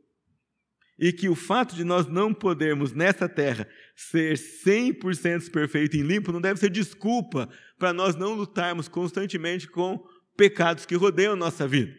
E 0.97 1.11
que 1.11 1.29
o 1.29 1.35
fato 1.35 1.75
de 1.75 1.83
nós 1.83 2.07
não 2.07 2.33
podermos 2.33 2.93
nessa 2.93 3.29
terra 3.29 3.67
ser 3.95 4.37
100% 4.37 5.51
perfeito 5.51 5.95
e 5.97 6.01
limpo 6.01 6.31
não 6.31 6.41
deve 6.41 6.59
ser 6.59 6.69
desculpa 6.69 7.49
para 7.77 7.93
nós 7.93 8.15
não 8.15 8.33
lutarmos 8.33 8.87
constantemente 8.87 9.67
com 9.67 10.03
pecados 10.35 10.85
que 10.85 10.95
rodeiam 10.95 11.33
a 11.33 11.37
nossa 11.37 11.67
vida. 11.67 11.93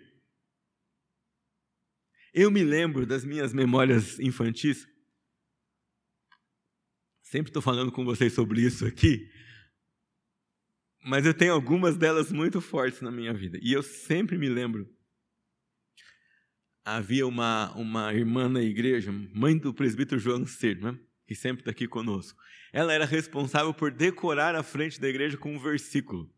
Eu 2.32 2.50
me 2.50 2.64
lembro 2.64 3.06
das 3.06 3.24
minhas 3.24 3.52
memórias 3.52 4.18
infantis. 4.18 4.86
Sempre 7.22 7.50
estou 7.50 7.62
falando 7.62 7.90
com 7.90 8.04
vocês 8.04 8.32
sobre 8.32 8.60
isso 8.60 8.86
aqui, 8.86 9.28
mas 11.06 11.24
eu 11.24 11.32
tenho 11.32 11.52
algumas 11.52 11.96
delas 11.96 12.32
muito 12.32 12.60
fortes 12.60 13.00
na 13.00 13.12
minha 13.12 13.32
vida. 13.32 13.60
E 13.62 13.72
eu 13.72 13.80
sempre 13.80 14.36
me 14.36 14.48
lembro. 14.48 14.92
Havia 16.84 17.24
uma, 17.24 17.72
uma 17.76 18.12
irmã 18.12 18.48
na 18.48 18.60
igreja, 18.60 19.12
mãe 19.32 19.56
do 19.56 19.72
presbítero 19.72 20.20
João 20.20 20.44
Ser, 20.44 20.80
né? 20.80 20.98
que 21.24 21.36
sempre 21.36 21.60
está 21.60 21.70
aqui 21.70 21.86
conosco. 21.86 22.36
Ela 22.72 22.92
era 22.92 23.04
responsável 23.04 23.72
por 23.72 23.92
decorar 23.92 24.56
a 24.56 24.64
frente 24.64 25.00
da 25.00 25.08
igreja 25.08 25.36
com 25.36 25.54
um 25.54 25.60
versículo. 25.60 26.28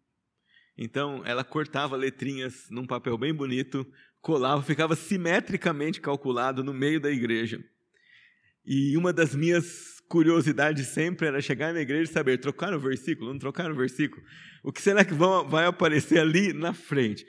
Então, 0.77 1.23
ela 1.25 1.43
cortava 1.43 1.97
letrinhas 1.97 2.69
num 2.69 2.87
papel 2.87 3.17
bem 3.17 3.33
bonito, 3.33 3.91
colava, 4.21 4.63
ficava 4.63 4.95
simetricamente 4.95 5.99
calculado 5.99 6.63
no 6.63 6.75
meio 6.75 7.01
da 7.01 7.11
igreja. 7.11 7.65
E 8.67 8.99
uma 8.99 9.15
das 9.15 9.35
minhas 9.35 9.98
curiosidades 10.09 10.87
sempre 10.89 11.27
era 11.27 11.41
chegar 11.41 11.73
na 11.73 11.81
igreja 11.81 12.11
e 12.11 12.15
saber, 12.15 12.39
trocaram 12.39 12.79
o 12.79 12.81
versículo? 12.81 13.33
Não 13.33 13.39
trocaram 13.39 13.75
o 13.75 13.77
versículo? 13.77 14.23
O 14.63 14.73
que 14.73 14.81
será 14.81 15.05
que 15.05 15.15
vai 15.15 15.67
aparecer 15.67 16.19
ali 16.19 16.53
na 16.53 16.73
frente? 16.73 17.27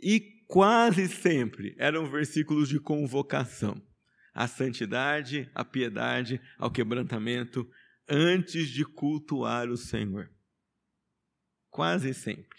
E 0.00 0.20
quase 0.46 1.08
sempre 1.08 1.74
eram 1.78 2.10
versículos 2.10 2.68
de 2.68 2.78
convocação 2.78 3.80
à 4.34 4.46
santidade, 4.46 5.50
à 5.54 5.64
piedade, 5.64 6.40
ao 6.58 6.70
quebrantamento, 6.70 7.66
antes 8.08 8.68
de 8.68 8.84
cultuar 8.84 9.68
o 9.68 9.76
Senhor. 9.76 10.30
Quase 11.70 12.12
sempre. 12.12 12.58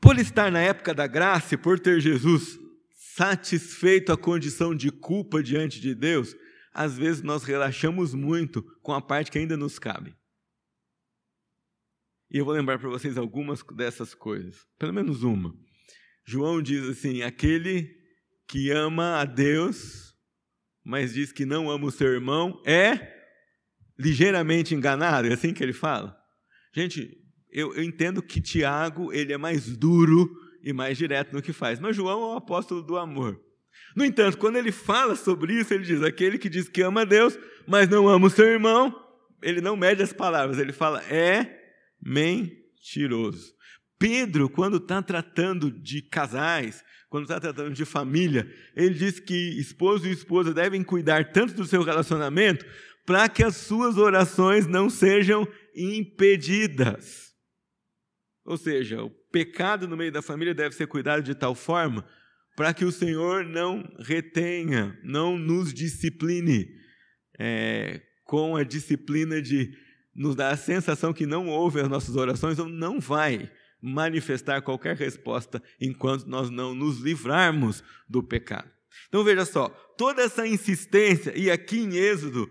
Por 0.00 0.18
estar 0.18 0.52
na 0.52 0.60
época 0.60 0.94
da 0.94 1.06
graça 1.06 1.54
e 1.54 1.58
por 1.58 1.80
ter 1.80 2.00
Jesus 2.00 2.58
satisfeito 3.16 4.12
a 4.12 4.16
condição 4.16 4.74
de 4.74 4.90
culpa 4.90 5.42
diante 5.42 5.80
de 5.80 5.94
Deus, 5.94 6.36
às 6.76 6.98
vezes 6.98 7.22
nós 7.22 7.42
relaxamos 7.42 8.12
muito 8.12 8.62
com 8.82 8.92
a 8.92 9.00
parte 9.00 9.30
que 9.30 9.38
ainda 9.38 9.56
nos 9.56 9.78
cabe. 9.78 10.14
E 12.30 12.36
eu 12.36 12.44
vou 12.44 12.52
lembrar 12.52 12.78
para 12.78 12.90
vocês 12.90 13.16
algumas 13.16 13.62
dessas 13.74 14.14
coisas, 14.14 14.66
pelo 14.78 14.92
menos 14.92 15.22
uma. 15.22 15.54
João 16.26 16.60
diz 16.60 16.86
assim: 16.86 17.22
aquele 17.22 17.90
que 18.46 18.70
ama 18.70 19.20
a 19.20 19.24
Deus, 19.24 20.14
mas 20.84 21.14
diz 21.14 21.32
que 21.32 21.46
não 21.46 21.70
ama 21.70 21.86
o 21.86 21.90
seu 21.90 22.08
irmão, 22.08 22.62
é 22.66 23.14
ligeiramente 23.98 24.74
enganado, 24.74 25.28
é 25.28 25.32
assim 25.32 25.54
que 25.54 25.62
ele 25.62 25.72
fala? 25.72 26.14
Gente, 26.74 27.10
eu, 27.50 27.74
eu 27.74 27.82
entendo 27.82 28.22
que 28.22 28.38
Tiago 28.38 29.10
ele 29.14 29.32
é 29.32 29.38
mais 29.38 29.74
duro 29.78 30.30
e 30.62 30.74
mais 30.74 30.98
direto 30.98 31.32
no 31.32 31.40
que 31.40 31.54
faz, 31.54 31.80
mas 31.80 31.96
João 31.96 32.20
é 32.20 32.34
o 32.34 32.36
apóstolo 32.36 32.82
do 32.82 32.98
amor. 32.98 33.45
No 33.94 34.04
entanto, 34.04 34.36
quando 34.36 34.56
ele 34.56 34.70
fala 34.70 35.16
sobre 35.16 35.54
isso, 35.54 35.72
ele 35.72 35.84
diz: 35.84 36.02
aquele 36.02 36.38
que 36.38 36.48
diz 36.48 36.68
que 36.68 36.82
ama 36.82 37.02
a 37.02 37.04
Deus, 37.04 37.38
mas 37.66 37.88
não 37.88 38.08
ama 38.08 38.26
o 38.26 38.30
seu 38.30 38.46
irmão, 38.46 38.94
ele 39.42 39.60
não 39.60 39.76
mede 39.76 40.02
as 40.02 40.12
palavras, 40.12 40.58
ele 40.58 40.72
fala: 40.72 41.02
é 41.04 41.58
mentiroso. 42.02 43.54
Pedro, 43.98 44.50
quando 44.50 44.76
está 44.76 45.00
tratando 45.00 45.70
de 45.70 46.02
casais, 46.02 46.84
quando 47.08 47.24
está 47.24 47.40
tratando 47.40 47.72
de 47.72 47.84
família, 47.84 48.50
ele 48.74 48.94
diz 48.94 49.18
que 49.18 49.58
esposo 49.58 50.06
e 50.06 50.12
esposa 50.12 50.52
devem 50.52 50.82
cuidar 50.82 51.32
tanto 51.32 51.54
do 51.54 51.64
seu 51.64 51.82
relacionamento 51.82 52.66
para 53.06 53.28
que 53.28 53.42
as 53.42 53.56
suas 53.56 53.96
orações 53.96 54.66
não 54.66 54.90
sejam 54.90 55.48
impedidas. 55.74 57.32
Ou 58.44 58.56
seja, 58.56 59.02
o 59.02 59.10
pecado 59.10 59.88
no 59.88 59.96
meio 59.96 60.12
da 60.12 60.20
família 60.20 60.54
deve 60.54 60.74
ser 60.74 60.86
cuidado 60.86 61.22
de 61.22 61.34
tal 61.34 61.54
forma 61.54 62.06
para 62.56 62.72
que 62.72 62.84
o 62.84 62.90
Senhor 62.90 63.44
não 63.44 63.84
retenha, 64.00 64.98
não 65.04 65.38
nos 65.38 65.74
discipline 65.74 66.66
é, 67.38 68.00
com 68.24 68.56
a 68.56 68.64
disciplina 68.64 69.40
de 69.42 69.70
nos 70.14 70.34
dar 70.34 70.50
a 70.50 70.56
sensação 70.56 71.12
que 71.12 71.26
não 71.26 71.48
ouve 71.48 71.80
as 71.80 71.88
nossas 71.88 72.16
orações 72.16 72.58
ou 72.58 72.66
não 72.66 72.98
vai 72.98 73.50
manifestar 73.80 74.62
qualquer 74.62 74.96
resposta 74.96 75.62
enquanto 75.78 76.26
nós 76.26 76.48
não 76.48 76.74
nos 76.74 76.98
livrarmos 76.98 77.84
do 78.08 78.22
pecado. 78.22 78.70
Então 79.08 79.22
veja 79.22 79.44
só, 79.44 79.68
toda 79.98 80.22
essa 80.22 80.46
insistência, 80.46 81.36
e 81.36 81.50
aqui 81.50 81.80
em 81.80 81.94
Êxodo, 81.94 82.50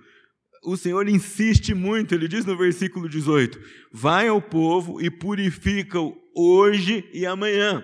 o 0.64 0.78
Senhor 0.78 1.10
insiste 1.10 1.74
muito, 1.74 2.14
ele 2.14 2.28
diz 2.28 2.46
no 2.46 2.56
versículo 2.56 3.10
18: 3.10 3.60
Vai 3.92 4.28
ao 4.28 4.42
povo 4.42 5.02
e 5.02 5.10
purifica-o 5.10 6.16
hoje 6.36 7.10
e 7.12 7.26
amanhã. 7.26 7.84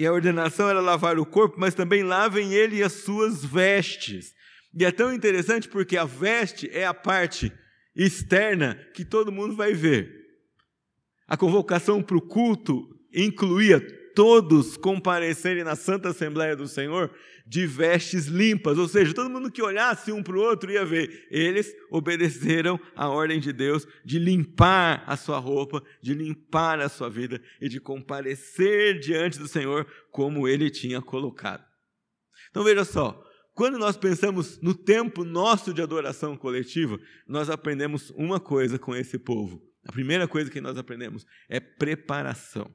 E 0.00 0.06
a 0.06 0.12
ordenação 0.14 0.66
era 0.66 0.80
lavar 0.80 1.18
o 1.18 1.26
corpo, 1.26 1.56
mas 1.60 1.74
também 1.74 2.02
lavem 2.02 2.54
ele 2.54 2.76
e 2.76 2.82
as 2.82 2.92
suas 2.92 3.44
vestes. 3.44 4.32
E 4.74 4.82
é 4.82 4.90
tão 4.90 5.12
interessante 5.12 5.68
porque 5.68 5.94
a 5.94 6.06
veste 6.06 6.70
é 6.72 6.86
a 6.86 6.94
parte 6.94 7.52
externa 7.94 8.76
que 8.94 9.04
todo 9.04 9.30
mundo 9.30 9.54
vai 9.54 9.74
ver. 9.74 10.10
A 11.28 11.36
convocação 11.36 12.02
para 12.02 12.16
o 12.16 12.22
culto 12.22 12.80
incluía 13.12 13.78
todos 14.14 14.74
comparecerem 14.78 15.64
na 15.64 15.76
Santa 15.76 16.08
Assembleia 16.08 16.56
do 16.56 16.66
Senhor 16.66 17.14
de 17.50 17.66
vestes 17.66 18.26
limpas, 18.26 18.78
ou 18.78 18.86
seja, 18.86 19.12
todo 19.12 19.28
mundo 19.28 19.50
que 19.50 19.60
olhasse 19.60 20.12
um 20.12 20.22
para 20.22 20.36
o 20.36 20.40
outro 20.40 20.70
ia 20.70 20.84
ver. 20.84 21.26
Eles 21.32 21.74
obedeceram 21.90 22.78
à 22.94 23.08
ordem 23.08 23.40
de 23.40 23.52
Deus 23.52 23.88
de 24.04 24.20
limpar 24.20 25.02
a 25.04 25.16
sua 25.16 25.38
roupa, 25.38 25.82
de 26.00 26.14
limpar 26.14 26.78
a 26.78 26.88
sua 26.88 27.10
vida 27.10 27.42
e 27.60 27.68
de 27.68 27.80
comparecer 27.80 29.00
diante 29.00 29.36
do 29.36 29.48
Senhor 29.48 29.84
como 30.12 30.46
ele 30.46 30.70
tinha 30.70 31.02
colocado. 31.02 31.64
Então 32.50 32.62
veja 32.62 32.84
só, 32.84 33.20
quando 33.52 33.78
nós 33.78 33.96
pensamos 33.96 34.60
no 34.60 34.72
tempo 34.72 35.24
nosso 35.24 35.74
de 35.74 35.82
adoração 35.82 36.36
coletiva, 36.36 37.00
nós 37.26 37.50
aprendemos 37.50 38.10
uma 38.10 38.38
coisa 38.38 38.78
com 38.78 38.94
esse 38.94 39.18
povo. 39.18 39.60
A 39.88 39.90
primeira 39.90 40.28
coisa 40.28 40.48
que 40.48 40.60
nós 40.60 40.78
aprendemos 40.78 41.26
é 41.48 41.58
preparação. 41.58 42.72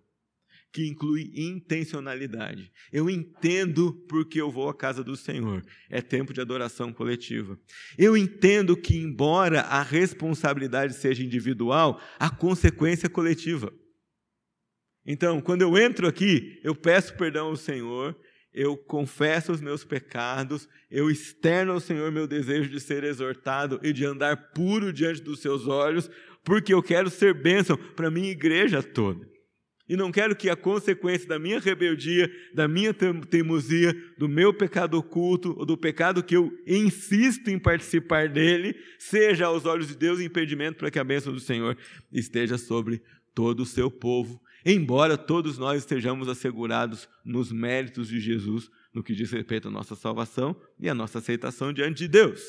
Que 0.75 0.85
inclui 0.85 1.31
intencionalidade. 1.33 2.69
Eu 2.91 3.09
entendo 3.09 3.93
porque 4.09 4.41
eu 4.41 4.51
vou 4.51 4.67
à 4.67 4.73
casa 4.73 5.01
do 5.05 5.15
Senhor. 5.15 5.63
É 5.89 6.01
tempo 6.01 6.33
de 6.33 6.41
adoração 6.41 6.91
coletiva. 6.91 7.57
Eu 7.97 8.17
entendo 8.17 8.75
que, 8.75 8.97
embora 8.97 9.61
a 9.61 9.81
responsabilidade 9.81 10.93
seja 10.93 11.23
individual, 11.23 12.01
a 12.19 12.29
consequência 12.29 13.05
é 13.05 13.09
coletiva. 13.09 13.73
Então, 15.05 15.39
quando 15.39 15.61
eu 15.61 15.77
entro 15.77 16.09
aqui, 16.09 16.59
eu 16.61 16.75
peço 16.75 17.15
perdão 17.15 17.47
ao 17.47 17.55
Senhor, 17.55 18.13
eu 18.53 18.75
confesso 18.75 19.53
os 19.53 19.61
meus 19.61 19.85
pecados, 19.85 20.67
eu 20.91 21.09
externo 21.09 21.71
ao 21.71 21.79
Senhor 21.79 22.11
meu 22.11 22.27
desejo 22.27 22.69
de 22.69 22.81
ser 22.81 23.05
exortado 23.05 23.79
e 23.81 23.93
de 23.93 24.03
andar 24.03 24.51
puro 24.51 24.91
diante 24.91 25.21
dos 25.21 25.39
seus 25.39 25.67
olhos, 25.67 26.11
porque 26.43 26.73
eu 26.73 26.83
quero 26.83 27.09
ser 27.09 27.33
bênção 27.33 27.77
para 27.77 28.09
a 28.09 28.11
minha 28.11 28.29
igreja 28.29 28.83
toda. 28.83 29.34
E 29.87 29.95
não 29.95 30.11
quero 30.11 30.35
que 30.35 30.49
a 30.49 30.55
consequência 30.55 31.27
da 31.27 31.37
minha 31.37 31.59
rebeldia, 31.59 32.31
da 32.53 32.67
minha 32.67 32.91
teimosia, 32.93 33.95
do 34.17 34.27
meu 34.27 34.51
pecado 34.51 34.97
oculto, 34.97 35.53
ou 35.57 35.65
do 35.65 35.77
pecado 35.77 36.23
que 36.23 36.35
eu 36.35 36.51
insisto 36.65 37.49
em 37.49 37.59
participar 37.59 38.27
dele, 38.27 38.75
seja 38.97 39.45
aos 39.45 39.65
olhos 39.65 39.87
de 39.87 39.95
Deus 39.95 40.19
impedimento 40.19 40.79
para 40.79 40.89
que 40.89 40.97
a 40.97 41.03
bênção 41.03 41.31
do 41.31 41.39
Senhor 41.39 41.77
esteja 42.11 42.57
sobre 42.57 43.01
todo 43.33 43.61
o 43.61 43.65
seu 43.65 43.91
povo, 43.91 44.41
embora 44.65 45.17
todos 45.17 45.59
nós 45.59 45.83
estejamos 45.83 46.27
assegurados 46.27 47.07
nos 47.23 47.51
méritos 47.51 48.07
de 48.07 48.19
Jesus 48.19 48.71
no 48.91 49.03
que 49.03 49.13
diz 49.13 49.29
respeito 49.29 49.67
à 49.67 49.71
nossa 49.71 49.93
salvação 49.93 50.55
e 50.79 50.89
à 50.89 50.95
nossa 50.95 51.19
aceitação 51.19 51.71
diante 51.71 51.97
de 51.99 52.07
Deus. 52.07 52.41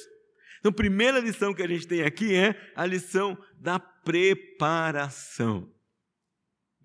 Então, 0.58 0.70
a 0.70 0.74
primeira 0.74 1.20
lição 1.20 1.52
que 1.52 1.62
a 1.62 1.68
gente 1.68 1.86
tem 1.86 2.02
aqui 2.02 2.34
é 2.34 2.58
a 2.74 2.86
lição 2.86 3.36
da 3.60 3.78
preparação. 3.78 5.68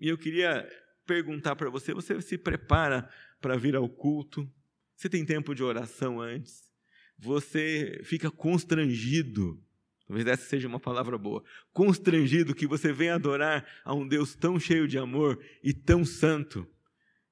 E 0.02 0.08
eu 0.08 0.18
queria 0.18 0.68
perguntar 1.06 1.54
para 1.54 1.70
você: 1.70 1.94
você 1.94 2.20
se 2.20 2.36
prepara 2.36 3.08
para 3.40 3.56
vir 3.56 3.76
ao 3.76 3.88
culto? 3.88 4.52
Você 4.96 5.08
tem 5.08 5.24
tempo 5.24 5.54
de 5.54 5.62
oração 5.62 6.20
antes? 6.20 6.68
Você 7.16 8.00
fica 8.02 8.28
constrangido? 8.28 9.62
Talvez 10.04 10.26
essa 10.26 10.44
seja 10.44 10.66
uma 10.66 10.80
palavra 10.80 11.16
boa. 11.16 11.44
Constrangido 11.72 12.52
que 12.52 12.66
você 12.66 12.92
vem 12.92 13.10
adorar 13.10 13.64
a 13.84 13.94
um 13.94 14.06
Deus 14.06 14.34
tão 14.34 14.58
cheio 14.58 14.88
de 14.88 14.98
amor 14.98 15.40
e 15.62 15.72
tão 15.72 16.04
santo. 16.04 16.66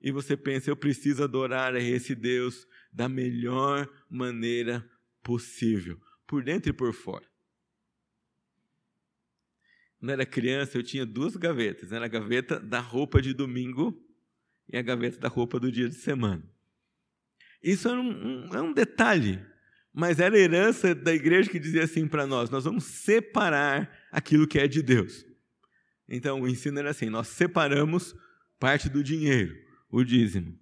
E 0.01 0.13
você 0.13 0.37
pensa, 0.37 0.71
eu 0.71 0.77
preciso 0.77 1.25
adorar 1.25 1.75
a 1.75 1.81
esse 1.81 2.15
Deus 2.15 2.69
da 2.93 3.09
melhor 3.09 3.89
maneira 4.09 4.89
possível, 5.25 6.01
por 6.25 6.45
dentro 6.45 6.71
e 6.71 6.73
por 6.73 6.95
fora. 6.95 7.30
Quando 10.01 10.11
era 10.11 10.25
criança, 10.25 10.79
eu 10.79 10.83
tinha 10.83 11.05
duas 11.05 11.37
gavetas. 11.37 11.93
Era 11.93 12.07
a 12.07 12.09
gaveta 12.09 12.59
da 12.59 12.81
roupa 12.81 13.21
de 13.21 13.35
domingo 13.35 14.03
e 14.67 14.79
a 14.79 14.83
gaveta 14.83 15.19
da 15.19 15.29
roupa 15.29 15.61
do 15.61 15.71
dia 15.71 15.91
de 15.91 15.95
semana. 15.95 16.43
Isso 17.63 17.87
era 17.87 18.01
um, 18.01 18.09
um, 18.11 18.55
é 18.55 18.63
um 18.63 18.73
detalhe, 18.73 19.45
mas 19.93 20.19
era 20.19 20.35
a 20.35 20.39
herança 20.39 20.95
da 20.95 21.13
igreja 21.13 21.51
que 21.51 21.59
dizia 21.59 21.85
assim 21.85 22.09
para 22.09 22.27
nós: 22.27 22.49
nós 22.49 22.65
vamos 22.65 22.85
separar 22.85 23.95
aquilo 24.11 24.49
que 24.49 24.59
é 24.59 24.67
de 24.67 24.83
Deus. 24.83 25.27
Então, 26.09 26.41
o 26.41 26.49
ensino 26.49 26.79
era 26.79 26.91
assim: 26.91 27.11
nós 27.11 27.29
separamos 27.29 28.17
parte 28.59 28.89
do 28.89 29.05
dinheiro, 29.05 29.55
o 29.91 30.03
dízimo. 30.03 30.59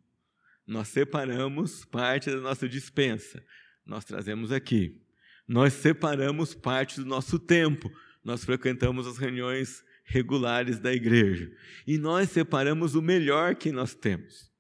Nós 0.67 0.89
separamos 0.89 1.85
parte 1.85 2.29
da 2.29 2.39
nossa 2.39 2.69
dispensa, 2.69 3.41
nós 3.87 4.05
trazemos 4.05 4.51
aqui. 4.51 5.01
Nós 5.47 5.73
separamos 5.73 6.55
parte 6.55 7.01
do 7.01 7.07
nosso 7.07 7.39
tempo, 7.39 7.91
nós 8.29 8.45
frequentamos 8.45 9.07
as 9.07 9.17
reuniões 9.17 9.83
regulares 10.05 10.79
da 10.79 10.93
igreja 10.93 11.51
e 11.87 11.97
nós 11.97 12.29
separamos 12.29 12.95
o 12.95 13.01
melhor 13.01 13.55
que 13.55 13.73
nós 13.73 13.95
temos. 13.95 14.53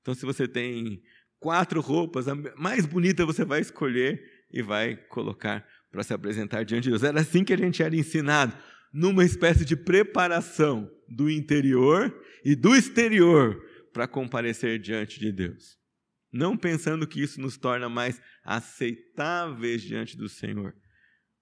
Então, 0.00 0.14
se 0.14 0.24
você 0.24 0.48
tem 0.48 1.02
quatro 1.38 1.82
roupas, 1.82 2.28
a 2.28 2.34
mais 2.56 2.86
bonita 2.86 3.26
você 3.26 3.44
vai 3.44 3.60
escolher 3.60 4.22
e 4.50 4.62
vai 4.62 4.96
colocar 4.96 5.68
para 5.90 6.02
se 6.02 6.14
apresentar 6.14 6.64
diante 6.64 6.84
de 6.84 6.90
Deus. 6.90 7.02
Era 7.02 7.20
assim 7.20 7.44
que 7.44 7.52
a 7.52 7.58
gente 7.58 7.82
era 7.82 7.94
ensinado, 7.94 8.56
numa 8.90 9.22
espécie 9.22 9.62
de 9.62 9.76
preparação 9.76 10.90
do 11.06 11.28
interior 11.28 12.10
e 12.42 12.56
do 12.56 12.74
exterior 12.74 13.62
para 13.92 14.08
comparecer 14.08 14.78
diante 14.78 15.20
de 15.20 15.30
Deus. 15.30 15.76
Não 16.32 16.56
pensando 16.56 17.06
que 17.06 17.20
isso 17.20 17.38
nos 17.38 17.58
torna 17.58 17.90
mais 17.90 18.18
aceitáveis 18.42 19.82
diante 19.82 20.16
do 20.16 20.26
Senhor, 20.26 20.74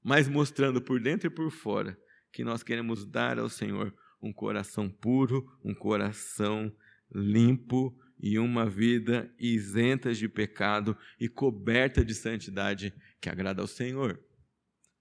mas 0.02 0.28
mostrando 0.28 0.80
por 0.80 1.00
dentro 1.00 1.26
e 1.26 1.30
por 1.30 1.50
fora 1.50 1.98
que 2.32 2.44
nós 2.44 2.62
queremos 2.62 3.04
dar 3.04 3.38
ao 3.38 3.48
Senhor 3.48 3.94
um 4.22 4.32
coração 4.32 4.88
puro, 4.88 5.50
um 5.64 5.74
coração 5.74 6.74
limpo 7.12 7.96
e 8.22 8.38
uma 8.38 8.68
vida 8.68 9.32
isenta 9.38 10.12
de 10.12 10.28
pecado 10.28 10.96
e 11.18 11.28
coberta 11.28 12.04
de 12.04 12.14
santidade 12.14 12.92
que 13.20 13.28
agrada 13.28 13.62
ao 13.62 13.66
Senhor. 13.66 14.20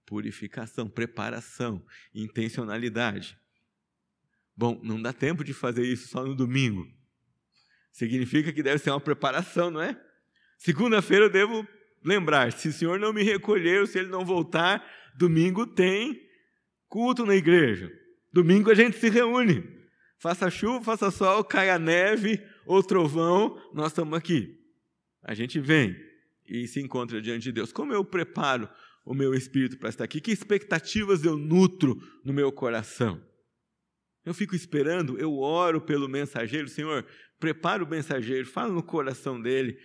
Purificação, 0.06 0.88
preparação, 0.88 1.84
intencionalidade. 2.14 3.38
Bom, 4.56 4.80
não 4.82 5.00
dá 5.00 5.12
tempo 5.12 5.44
de 5.44 5.52
fazer 5.52 5.84
isso 5.84 6.08
só 6.08 6.24
no 6.24 6.34
domingo. 6.34 6.90
Significa 7.92 8.52
que 8.52 8.62
deve 8.62 8.78
ser 8.78 8.90
uma 8.90 9.00
preparação, 9.00 9.70
não 9.70 9.80
é? 9.80 10.00
Segunda-feira 10.58 11.26
eu 11.26 11.30
devo 11.30 11.66
lembrar: 12.04 12.52
se 12.52 12.68
o 12.68 12.72
Senhor 12.72 12.98
não 12.98 13.12
me 13.12 13.22
recolher, 13.22 13.86
se 13.86 13.98
ele 13.98 14.08
não 14.08 14.24
voltar, 14.24 14.84
domingo 15.16 15.66
tem 15.66 16.20
culto 16.88 17.24
na 17.24 17.34
igreja. 17.34 17.90
Domingo 18.32 18.70
a 18.70 18.74
gente 18.74 18.98
se 18.98 19.08
reúne. 19.08 19.62
Faça 20.18 20.50
chuva, 20.50 20.84
faça 20.84 21.10
sol, 21.10 21.42
caia 21.42 21.78
neve 21.78 22.42
ou 22.66 22.82
trovão, 22.82 23.58
nós 23.72 23.88
estamos 23.88 24.16
aqui. 24.16 24.58
A 25.22 25.34
gente 25.34 25.58
vem 25.58 25.96
e 26.46 26.66
se 26.66 26.80
encontra 26.80 27.22
diante 27.22 27.44
de 27.44 27.52
Deus. 27.52 27.72
Como 27.72 27.92
eu 27.92 28.04
preparo 28.04 28.68
o 29.04 29.14
meu 29.14 29.34
espírito 29.34 29.78
para 29.78 29.88
estar 29.88 30.04
aqui? 30.04 30.20
Que 30.20 30.30
expectativas 30.30 31.24
eu 31.24 31.36
nutro 31.36 32.00
no 32.24 32.32
meu 32.32 32.52
coração? 32.52 33.20
Eu 34.24 34.34
fico 34.34 34.54
esperando, 34.54 35.18
eu 35.18 35.38
oro 35.38 35.80
pelo 35.80 36.08
mensageiro, 36.08 36.68
Senhor, 36.68 37.06
prepara 37.38 37.82
o 37.82 37.88
mensageiro, 37.88 38.46
fala 38.46 38.72
no 38.72 38.82
coração 38.82 39.40
dele, 39.40 39.78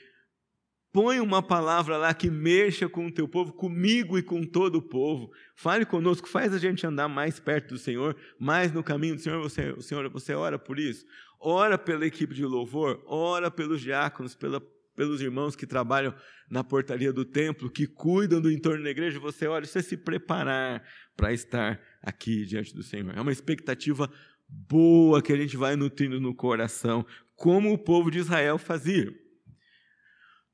Põe 0.95 1.19
uma 1.19 1.43
palavra 1.43 1.97
lá 1.97 2.13
que 2.13 2.29
mexa 2.29 2.87
com 2.87 3.07
o 3.07 3.11
teu 3.11 3.27
povo, 3.27 3.51
comigo 3.51 4.17
e 4.17 4.23
com 4.23 4.45
todo 4.45 4.77
o 4.77 4.81
povo. 4.81 5.29
Fale 5.53 5.85
conosco, 5.85 6.25
faz 6.25 6.53
a 6.53 6.57
gente 6.57 6.87
andar 6.87 7.09
mais 7.09 7.37
perto 7.37 7.73
do 7.73 7.77
Senhor, 7.77 8.15
mais 8.39 8.71
no 8.71 8.81
caminho 8.81 9.15
do 9.15 9.21
Senhor. 9.21 9.41
Você, 9.41 9.75
Senhor, 9.81 10.09
você 10.09 10.33
ora 10.33 10.57
por 10.57 10.79
isso? 10.79 11.05
Ora 11.37 11.77
pela 11.77 12.05
equipe 12.05 12.33
de 12.33 12.45
louvor, 12.45 13.03
ora 13.07 13.51
pelos 13.51 13.81
diáconos, 13.81 14.35
pela, 14.35 14.61
pelos 14.95 15.19
irmãos 15.19 15.53
que 15.53 15.67
trabalham 15.67 16.15
na 16.49 16.63
portaria 16.63 17.11
do 17.11 17.25
templo, 17.25 17.69
que 17.69 17.87
cuidam 17.87 18.39
do 18.39 18.49
entorno 18.49 18.81
da 18.81 18.89
igreja. 18.89 19.19
Você 19.19 19.47
ora, 19.47 19.65
você 19.65 19.83
se 19.83 19.97
preparar 19.97 20.81
para 21.13 21.33
estar 21.33 21.77
aqui 22.01 22.45
diante 22.45 22.73
do 22.73 22.83
Senhor. 22.83 23.13
É 23.17 23.19
uma 23.19 23.33
expectativa 23.33 24.09
boa 24.47 25.21
que 25.21 25.33
a 25.33 25.37
gente 25.37 25.57
vai 25.57 25.75
nutrindo 25.75 26.21
no 26.21 26.33
coração, 26.33 27.05
como 27.35 27.73
o 27.73 27.77
povo 27.77 28.09
de 28.09 28.19
Israel 28.19 28.57
fazia. 28.57 29.24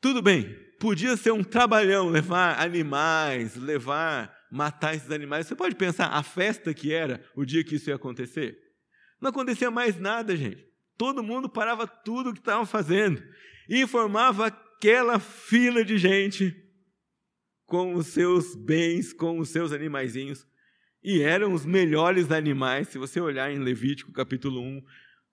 Tudo 0.02 0.20
bem, 0.20 0.58
podia 0.80 1.16
ser 1.16 1.32
um 1.32 1.44
trabalhão 1.44 2.10
levar 2.10 2.60
animais, 2.60 3.56
levar, 3.56 4.36
matar 4.52 4.96
esses 4.96 5.12
animais. 5.12 5.46
Você 5.46 5.56
pode 5.56 5.76
pensar 5.76 6.08
a 6.08 6.24
festa 6.24 6.74
que 6.74 6.92
era 6.92 7.24
o 7.36 7.46
dia 7.46 7.64
que 7.64 7.76
isso 7.76 7.92
ia 7.92 7.96
acontecer? 7.96 8.58
Não 9.22 9.30
acontecia 9.30 9.70
mais 9.70 10.00
nada, 10.00 10.36
gente. 10.36 10.66
Todo 10.98 11.22
mundo 11.22 11.48
parava 11.48 11.86
tudo 11.86 12.32
o 12.32 12.34
que 12.34 12.40
estava 12.40 12.66
fazendo 12.66 13.22
e 13.70 13.86
formava 13.86 14.48
aquela 14.48 15.20
fila 15.20 15.86
de 15.86 16.00
gente 16.00 16.56
com 17.68 17.94
os 17.94 18.08
seus 18.08 18.56
bens, 18.56 19.14
com 19.14 19.38
os 19.38 19.50
seus 19.50 19.72
animaizinhos. 19.72 20.48
E 21.04 21.22
eram 21.22 21.54
os 21.54 21.64
melhores 21.64 22.32
animais. 22.32 22.88
Se 22.88 22.98
você 22.98 23.22
olhar 23.22 23.52
em 23.52 23.60
Levítico 23.60 24.12
capítulo 24.12 24.62
1, 24.62 24.82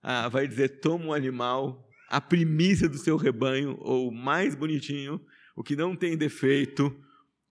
ah, 0.03 0.29
vai 0.29 0.47
dizer: 0.47 0.79
toma 0.79 1.05
um 1.05 1.13
animal 1.13 1.88
a 2.09 2.19
primícia 2.19 2.89
do 2.89 2.97
seu 2.97 3.15
rebanho, 3.15 3.77
ou 3.79 4.11
mais 4.11 4.55
bonitinho, 4.55 5.21
o 5.55 5.63
que 5.63 5.75
não 5.75 5.95
tem 5.95 6.17
defeito, 6.17 6.93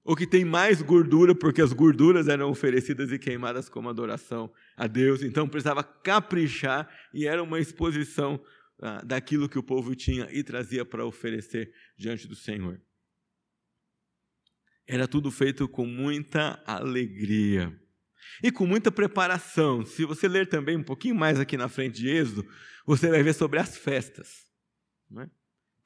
o 0.02 0.16
que 0.16 0.26
tem 0.26 0.44
mais 0.44 0.82
gordura, 0.82 1.34
porque 1.34 1.62
as 1.62 1.72
gorduras 1.72 2.28
eram 2.28 2.50
oferecidas 2.50 3.12
e 3.12 3.18
queimadas 3.18 3.68
como 3.68 3.88
adoração 3.88 4.52
a 4.76 4.86
Deus, 4.86 5.22
então 5.22 5.48
precisava 5.48 5.84
caprichar 5.84 6.88
e 7.14 7.26
era 7.26 7.42
uma 7.42 7.60
exposição 7.60 8.42
ah, 8.80 9.02
daquilo 9.04 9.48
que 9.48 9.58
o 9.58 9.62
povo 9.62 9.94
tinha 9.94 10.26
e 10.32 10.42
trazia 10.42 10.84
para 10.84 11.04
oferecer 11.04 11.72
diante 11.96 12.26
do 12.26 12.34
Senhor. 12.34 12.80
Era 14.86 15.06
tudo 15.06 15.30
feito 15.30 15.68
com 15.68 15.84
muita 15.84 16.60
alegria 16.64 17.78
e 18.42 18.50
com 18.50 18.66
muita 18.66 18.90
preparação. 18.90 19.84
Se 19.84 20.04
você 20.04 20.26
ler 20.26 20.48
também 20.48 20.76
um 20.76 20.82
pouquinho 20.82 21.14
mais 21.14 21.38
aqui 21.38 21.56
na 21.56 21.68
frente 21.68 22.00
de 22.00 22.08
Êxodo, 22.08 22.48
você 22.86 23.10
vai 23.10 23.22
ver 23.22 23.34
sobre 23.34 23.58
as 23.58 23.76
festas. 23.76 24.47
É? 25.16 25.28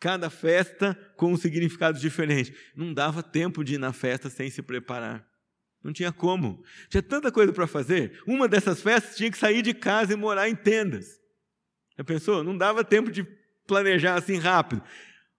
Cada 0.00 0.28
festa 0.28 0.98
com 1.16 1.32
um 1.32 1.36
significado 1.36 1.98
diferente. 1.98 2.54
Não 2.74 2.92
dava 2.92 3.22
tempo 3.22 3.62
de 3.62 3.74
ir 3.74 3.78
na 3.78 3.92
festa 3.92 4.28
sem 4.28 4.50
se 4.50 4.62
preparar. 4.62 5.24
Não 5.82 5.92
tinha 5.92 6.12
como. 6.12 6.62
Tinha 6.88 7.02
tanta 7.02 7.30
coisa 7.30 7.52
para 7.52 7.66
fazer. 7.66 8.20
Uma 8.26 8.48
dessas 8.48 8.80
festas 8.80 9.16
tinha 9.16 9.30
que 9.30 9.38
sair 9.38 9.62
de 9.62 9.74
casa 9.74 10.12
e 10.12 10.16
morar 10.16 10.48
em 10.48 10.54
tendas. 10.54 11.20
Já 11.96 12.04
pensou? 12.04 12.42
Não 12.42 12.56
dava 12.56 12.84
tempo 12.84 13.10
de 13.10 13.24
planejar 13.66 14.14
assim 14.14 14.38
rápido. 14.38 14.82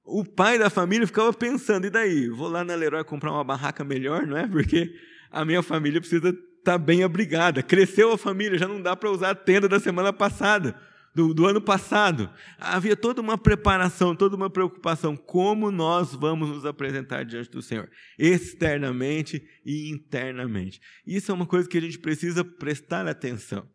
O 0.04 0.26
pai 0.26 0.58
da 0.60 0.70
família 0.70 1.08
ficava 1.08 1.32
pensando, 1.32 1.88
e 1.88 1.90
daí? 1.90 2.28
Vou 2.28 2.50
lá 2.50 2.64
na 2.64 2.76
Leroy 2.76 3.04
comprar 3.06 3.32
uma 3.32 3.44
barraca 3.44 3.84
melhor, 3.84 4.28
não 4.28 4.38
é? 4.38 4.46
Porque 4.48 4.94
a 5.32 5.46
minha 5.46 5.64
família 5.64 6.02
precisa 6.02 6.30
estar 6.30 6.74
tá 6.74 6.78
bem 6.78 7.04
abrigada. 7.04 7.64
Cresceu 7.64 8.12
a 8.12 8.18
família, 8.18 8.58
já 8.58 8.68
não 8.68 8.82
dá 8.82 8.96
para 8.96 9.10
usar 9.10 9.30
a 9.30 9.36
tenda 9.36 9.68
da 9.68 9.80
semana 9.80 10.12
passada, 10.12 10.80
do, 11.14 11.34
do 11.34 11.46
ano 11.46 11.62
passado. 11.62 12.30
Havia 12.58 12.96
toda 12.96 13.22
uma 13.22 13.38
preparação, 13.38 14.16
toda 14.16 14.36
uma 14.36 14.50
preocupação. 14.50 15.16
Como 15.16 15.72
nós 15.72 16.14
vamos 16.14 16.50
nos 16.50 16.66
apresentar 16.66 17.24
diante 17.24 17.50
do 17.50 17.62
Senhor? 17.62 17.90
Externamente 18.18 19.46
e 19.66 19.90
internamente. 19.90 20.82
Isso 21.06 21.32
é 21.32 21.34
uma 21.34 21.46
coisa 21.46 21.70
que 21.70 21.78
a 21.78 21.82
gente 21.82 22.00
precisa 22.00 22.44
prestar 22.44 23.08
atenção. 23.08 23.70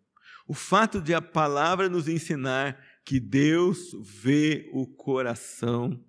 O 0.47 0.55
fato 0.55 1.01
de 1.01 1.13
a 1.13 1.21
palavra 1.21 1.89
nos 1.89 2.09
ensinar 2.09 2.83
que 3.05 3.21
Deus 3.21 3.93
vê 4.03 4.69
o 4.73 4.87
coração, 4.87 6.03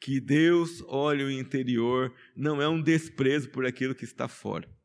que 0.00 0.20
Deus 0.20 0.82
olha 0.86 1.24
o 1.24 1.30
interior, 1.30 2.14
não 2.36 2.60
é 2.60 2.68
um 2.68 2.80
desprezo 2.80 3.48
por 3.48 3.64
aquilo 3.64 3.94
que 3.94 4.04
está 4.04 4.28
fora. 4.28 4.75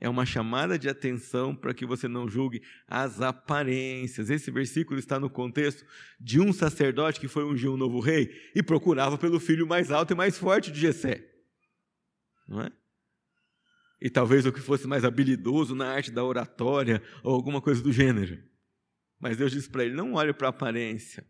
É 0.00 0.08
uma 0.08 0.24
chamada 0.24 0.78
de 0.78 0.88
atenção 0.88 1.54
para 1.54 1.74
que 1.74 1.84
você 1.84 2.06
não 2.06 2.28
julgue 2.28 2.62
as 2.86 3.20
aparências. 3.20 4.30
Esse 4.30 4.50
versículo 4.50 4.98
está 4.98 5.18
no 5.18 5.28
contexto 5.28 5.84
de 6.20 6.40
um 6.40 6.52
sacerdote 6.52 7.18
que 7.18 7.26
foi 7.26 7.44
ungir 7.44 7.70
um 7.70 7.76
novo 7.76 7.98
rei 7.98 8.30
e 8.54 8.62
procurava 8.62 9.18
pelo 9.18 9.40
filho 9.40 9.66
mais 9.66 9.90
alto 9.90 10.12
e 10.12 10.16
mais 10.16 10.38
forte 10.38 10.70
de 10.70 10.80
Jessé. 10.80 11.28
Não 12.46 12.62
é? 12.62 12.70
E 14.00 14.08
talvez 14.08 14.46
o 14.46 14.52
que 14.52 14.60
fosse 14.60 14.86
mais 14.86 15.04
habilidoso 15.04 15.74
na 15.74 15.88
arte 15.90 16.12
da 16.12 16.22
oratória 16.22 17.02
ou 17.24 17.34
alguma 17.34 17.60
coisa 17.60 17.82
do 17.82 17.92
gênero. 17.92 18.40
Mas 19.18 19.36
Deus 19.36 19.50
disse 19.50 19.68
para 19.68 19.84
ele: 19.84 19.94
não 19.94 20.14
olhe 20.14 20.32
para 20.32 20.46
a 20.46 20.50
aparência. 20.50 21.26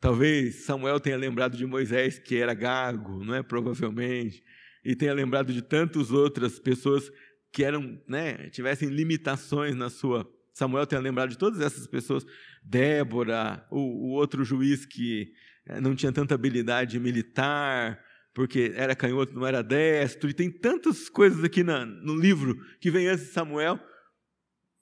Talvez 0.00 0.66
Samuel 0.66 1.00
tenha 1.00 1.16
lembrado 1.16 1.56
de 1.56 1.66
Moisés, 1.66 2.18
que 2.18 2.36
era 2.36 2.54
gago, 2.54 3.24
não 3.24 3.34
é? 3.34 3.42
Provavelmente. 3.42 4.44
E 4.84 4.94
tenha 4.94 5.12
lembrado 5.12 5.52
de 5.52 5.60
tantas 5.60 6.12
outras 6.12 6.58
pessoas 6.58 7.10
que 7.52 7.64
eram, 7.64 8.00
né, 8.06 8.48
tivessem 8.50 8.88
limitações 8.88 9.74
na 9.74 9.90
sua. 9.90 10.28
Samuel 10.52 10.86
tenha 10.86 11.00
lembrado 11.00 11.30
de 11.30 11.38
todas 11.38 11.60
essas 11.60 11.86
pessoas. 11.86 12.24
Débora, 12.62 13.66
o, 13.70 13.78
o 13.78 14.10
outro 14.10 14.44
juiz 14.44 14.84
que 14.84 15.32
eh, 15.66 15.80
não 15.80 15.94
tinha 15.94 16.12
tanta 16.12 16.34
habilidade 16.34 16.98
militar, 16.98 18.02
porque 18.34 18.72
era 18.74 18.94
canhoto, 18.94 19.34
não 19.34 19.46
era 19.46 19.62
destro, 19.62 20.28
e 20.28 20.34
tem 20.34 20.50
tantas 20.50 21.08
coisas 21.08 21.42
aqui 21.42 21.62
na, 21.62 21.86
no 21.86 22.16
livro 22.16 22.56
que 22.80 22.90
vem 22.90 23.08
antes 23.08 23.26
de 23.26 23.32
Samuel, 23.32 23.80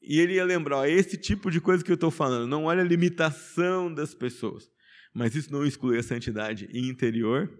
e 0.03 0.21
ele 0.21 0.35
ia 0.35 0.45
lembrar, 0.45 0.79
ó, 0.79 0.85
esse 0.87 1.17
tipo 1.17 1.51
de 1.51 1.61
coisa 1.61 1.85
que 1.85 1.91
eu 1.91 1.95
estou 1.95 2.11
falando, 2.11 2.47
não 2.47 2.65
olha 2.65 2.83
a 2.83 2.87
limitação 2.87 3.93
das 3.93 4.15
pessoas, 4.15 4.71
mas 5.13 5.35
isso 5.35 5.53
não 5.53 5.65
exclui 5.65 5.99
a 5.99 6.03
santidade 6.03 6.69
interior 6.73 7.51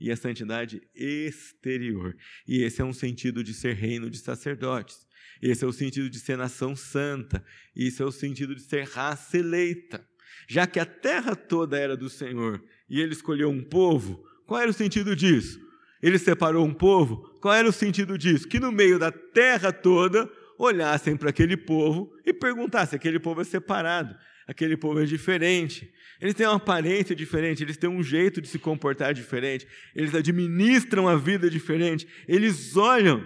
e 0.00 0.10
a 0.10 0.16
santidade 0.16 0.82
exterior. 0.94 2.16
E 2.46 2.62
esse 2.62 2.80
é 2.80 2.84
um 2.84 2.92
sentido 2.92 3.42
de 3.42 3.52
ser 3.52 3.74
reino 3.74 4.08
de 4.10 4.18
sacerdotes. 4.18 5.06
Esse 5.40 5.64
é 5.64 5.66
o 5.66 5.72
sentido 5.72 6.10
de 6.10 6.18
ser 6.18 6.36
nação 6.36 6.74
santa. 6.74 7.44
Isso 7.74 8.02
é 8.02 8.06
o 8.06 8.12
sentido 8.12 8.54
de 8.54 8.62
ser 8.62 8.84
raça 8.84 9.38
eleita. 9.38 10.06
Já 10.48 10.66
que 10.66 10.80
a 10.80 10.86
terra 10.86 11.36
toda 11.36 11.78
era 11.78 11.96
do 11.96 12.08
Senhor 12.08 12.62
e 12.88 13.00
ele 13.00 13.12
escolheu 13.12 13.50
um 13.50 13.62
povo, 13.62 14.24
qual 14.46 14.60
era 14.60 14.70
o 14.70 14.74
sentido 14.74 15.14
disso? 15.14 15.60
Ele 16.02 16.18
separou 16.18 16.64
um 16.64 16.72
povo. 16.72 17.16
Qual 17.40 17.54
era 17.54 17.68
o 17.68 17.72
sentido 17.72 18.16
disso? 18.16 18.48
Que 18.48 18.60
no 18.60 18.72
meio 18.72 18.98
da 18.98 19.10
terra 19.10 19.72
toda 19.72 20.30
olhassem 20.58 21.16
para 21.16 21.30
aquele 21.30 21.56
povo 21.56 22.12
e 22.24 22.32
perguntassem: 22.32 22.96
aquele 22.96 23.18
povo 23.18 23.40
é 23.40 23.44
separado, 23.44 24.16
aquele 24.48 24.76
povo 24.78 25.00
é 25.00 25.04
diferente. 25.04 25.92
Eles 26.20 26.34
têm 26.34 26.46
uma 26.46 26.56
aparência 26.56 27.14
diferente, 27.14 27.62
eles 27.62 27.76
têm 27.76 27.88
um 27.88 28.02
jeito 28.02 28.40
de 28.40 28.48
se 28.48 28.58
comportar 28.58 29.12
diferente, 29.12 29.68
eles 29.94 30.14
administram 30.14 31.06
a 31.06 31.14
vida 31.14 31.48
diferente, 31.50 32.08
eles 32.26 32.76
olham 32.76 33.24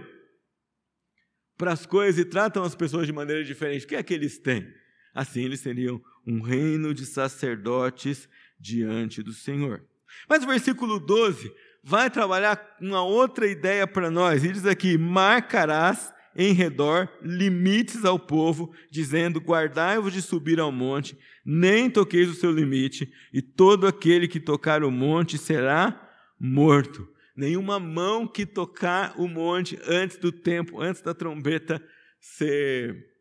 para 1.57 1.73
as 1.73 1.87
coisas 1.87 2.21
e 2.21 2.25
tratam 2.25 2.65
as 2.65 2.75
pessoas 2.75 3.07
de 3.07 3.13
maneira 3.13 3.45
diferente. 3.45 3.85
O 3.85 3.89
que 3.89 3.95
é 3.95 4.03
que 4.03 4.13
eles 4.13 4.37
têm? 4.39 4.69
Assim, 5.15 5.45
eles 5.45 5.61
seriam 5.61 6.03
um 6.27 6.41
reino 6.43 6.93
de 6.93 7.07
sacerdotes 7.07 8.29
diante 8.59 9.23
do 9.23 9.33
Senhor. 9.33 9.85
Mas 10.29 10.43
o 10.43 10.47
versículo 10.47 10.99
12 10.99 11.53
vai 11.85 12.11
trabalhar 12.11 12.77
uma 12.81 13.03
outra 13.05 13.47
ideia 13.47 13.87
para 13.87 14.11
nós. 14.11 14.43
Ele 14.43 14.55
diz 14.55 14.67
aqui: 14.67 14.99
marcarás 14.99 16.13
em 16.37 16.53
redor 16.53 17.09
limites 17.23 18.05
ao 18.05 18.19
povo, 18.19 18.73
dizendo: 18.91 19.41
Guardai-vos 19.41 20.13
de 20.13 20.23
subir 20.23 20.59
ao 20.59 20.73
monte, 20.73 21.17
nem 21.45 21.91
toqueis 21.91 22.29
o 22.29 22.35
seu 22.35 22.51
limite, 22.51 23.13
e 23.33 23.43
todo 23.43 23.87
aquele 23.87 24.27
que 24.27 24.41
tocar 24.41 24.83
o 24.83 24.91
monte 24.91 25.37
será 25.39 26.11
morto. 26.39 27.09
Nenhuma 27.37 27.79
mão 27.79 28.27
que 28.27 28.45
tocar 28.45 29.15
o 29.19 29.27
monte 29.27 29.79
antes 29.87 30.17
do 30.17 30.31
tempo, 30.31 30.81
antes 30.81 31.01
da 31.01 31.15
trombeta 31.15 31.83
ser 32.21 33.12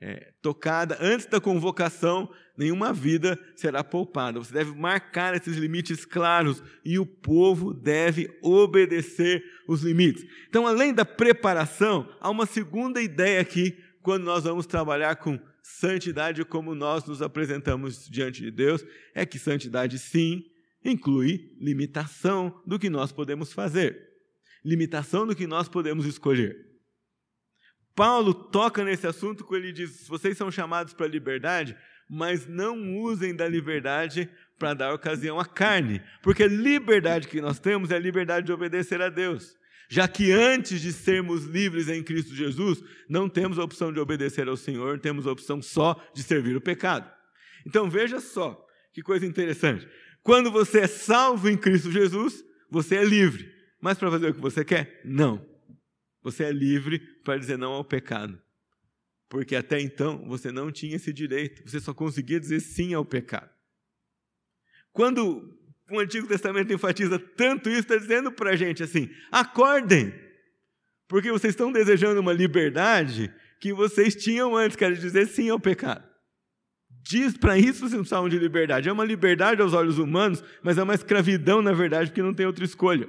é, 0.00 0.32
tocada, 0.42 0.98
antes 1.00 1.26
da 1.26 1.40
convocação, 1.40 2.30
nenhuma 2.56 2.92
vida 2.92 3.38
será 3.56 3.82
poupada. 3.82 4.38
Você 4.38 4.52
deve 4.52 4.72
marcar 4.72 5.34
esses 5.34 5.56
limites 5.56 6.04
claros 6.04 6.62
e 6.84 6.98
o 6.98 7.06
povo 7.06 7.72
deve 7.72 8.30
obedecer 8.42 9.42
os 9.68 9.82
limites. 9.82 10.24
Então, 10.48 10.66
além 10.66 10.92
da 10.92 11.04
preparação, 11.04 12.08
há 12.20 12.30
uma 12.30 12.46
segunda 12.46 13.00
ideia 13.00 13.40
aqui 13.40 13.76
quando 14.02 14.24
nós 14.24 14.44
vamos 14.44 14.66
trabalhar 14.66 15.16
com 15.16 15.40
santidade 15.62 16.44
como 16.44 16.74
nós 16.74 17.04
nos 17.06 17.22
apresentamos 17.22 18.06
diante 18.06 18.42
de 18.42 18.50
Deus, 18.50 18.84
é 19.14 19.24
que 19.24 19.38
santidade 19.38 19.98
sim 19.98 20.44
inclui 20.84 21.50
limitação 21.58 22.60
do 22.66 22.78
que 22.78 22.90
nós 22.90 23.10
podemos 23.10 23.52
fazer. 23.52 23.98
Limitação 24.62 25.26
do 25.26 25.34
que 25.34 25.46
nós 25.46 25.68
podemos 25.68 26.04
escolher. 26.04 26.73
Paulo 27.94 28.34
toca 28.34 28.84
nesse 28.84 29.06
assunto 29.06 29.44
quando 29.44 29.64
ele 29.64 29.72
diz: 29.72 30.06
vocês 30.08 30.36
são 30.36 30.50
chamados 30.50 30.92
para 30.92 31.06
a 31.06 31.08
liberdade, 31.08 31.76
mas 32.08 32.46
não 32.46 32.96
usem 32.98 33.34
da 33.34 33.48
liberdade 33.48 34.28
para 34.58 34.74
dar 34.74 34.94
ocasião 34.94 35.38
à 35.38 35.44
carne, 35.44 36.02
porque 36.22 36.44
a 36.44 36.48
liberdade 36.48 37.28
que 37.28 37.40
nós 37.40 37.58
temos 37.58 37.90
é 37.90 37.96
a 37.96 37.98
liberdade 37.98 38.46
de 38.46 38.52
obedecer 38.52 39.00
a 39.02 39.08
Deus. 39.08 39.56
Já 39.88 40.08
que 40.08 40.32
antes 40.32 40.80
de 40.80 40.92
sermos 40.92 41.44
livres 41.44 41.88
em 41.88 42.02
Cristo 42.02 42.34
Jesus, 42.34 42.82
não 43.08 43.28
temos 43.28 43.58
a 43.58 43.64
opção 43.64 43.92
de 43.92 44.00
obedecer 44.00 44.48
ao 44.48 44.56
Senhor, 44.56 44.98
temos 44.98 45.26
a 45.26 45.32
opção 45.32 45.60
só 45.60 46.02
de 46.14 46.22
servir 46.22 46.56
o 46.56 46.60
pecado. 46.60 47.10
Então 47.66 47.90
veja 47.90 48.18
só, 48.20 48.64
que 48.92 49.02
coisa 49.02 49.26
interessante. 49.26 49.86
Quando 50.22 50.50
você 50.50 50.80
é 50.80 50.86
salvo 50.86 51.48
em 51.50 51.56
Cristo 51.56 51.92
Jesus, 51.92 52.42
você 52.70 52.96
é 52.96 53.04
livre. 53.04 53.52
Mas 53.80 53.98
para 53.98 54.10
fazer 54.10 54.30
o 54.30 54.34
que 54.34 54.40
você 54.40 54.64
quer? 54.64 55.02
Não. 55.04 55.53
Você 56.24 56.42
é 56.42 56.50
livre 56.50 56.98
para 57.22 57.38
dizer 57.38 57.56
não 57.56 57.72
ao 57.72 57.84
pecado 57.84 58.42
porque 59.34 59.56
até 59.56 59.80
então 59.80 60.24
você 60.28 60.52
não 60.52 60.70
tinha 60.70 60.94
esse 60.94 61.12
direito, 61.12 61.68
você 61.68 61.80
só 61.80 61.92
conseguia 61.92 62.38
dizer 62.38 62.60
sim 62.60 62.94
ao 62.94 63.04
pecado. 63.04 63.50
Quando 64.92 65.58
o 65.90 65.98
Antigo 65.98 66.28
Testamento 66.28 66.72
enfatiza 66.72 67.18
tanto 67.18 67.68
isso, 67.68 67.80
está 67.80 67.96
dizendo 67.96 68.30
para 68.30 68.50
a 68.50 68.56
gente 68.56 68.84
assim: 68.84 69.10
acordem, 69.32 70.14
porque 71.08 71.32
vocês 71.32 71.52
estão 71.52 71.72
desejando 71.72 72.20
uma 72.20 72.32
liberdade 72.32 73.34
que 73.60 73.74
vocês 73.74 74.14
tinham 74.14 74.56
antes, 74.56 74.76
quer 74.76 74.92
dizer 74.92 75.26
sim 75.26 75.48
ao 75.48 75.58
pecado. 75.58 76.08
Diz 77.02 77.36
para 77.36 77.58
isso 77.58 77.80
vocês 77.80 77.92
não 77.94 78.02
precisavam 78.02 78.28
de 78.28 78.38
liberdade. 78.38 78.88
É 78.88 78.92
uma 78.92 79.04
liberdade 79.04 79.60
aos 79.60 79.72
olhos 79.72 79.98
humanos, 79.98 80.44
mas 80.62 80.78
é 80.78 80.82
uma 80.84 80.94
escravidão, 80.94 81.60
na 81.60 81.72
verdade, 81.72 82.10
porque 82.10 82.22
não 82.22 82.32
tem 82.32 82.46
outra 82.46 82.64
escolha. 82.64 83.08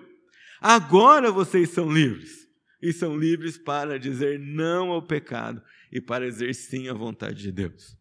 Agora 0.59 1.31
vocês 1.31 1.69
são 1.69 1.91
livres. 1.91 2.44
E 2.85 2.93
são 2.93 3.17
livres 3.17 3.57
para 3.57 3.97
dizer 3.97 4.37
não 4.39 4.91
ao 4.91 5.01
pecado 5.01 5.59
e 5.91 5.99
para 5.99 6.29
dizer 6.29 6.53
sim 6.53 6.87
à 6.87 6.93
vontade 6.93 7.41
de 7.41 7.51
Deus. 7.51 7.97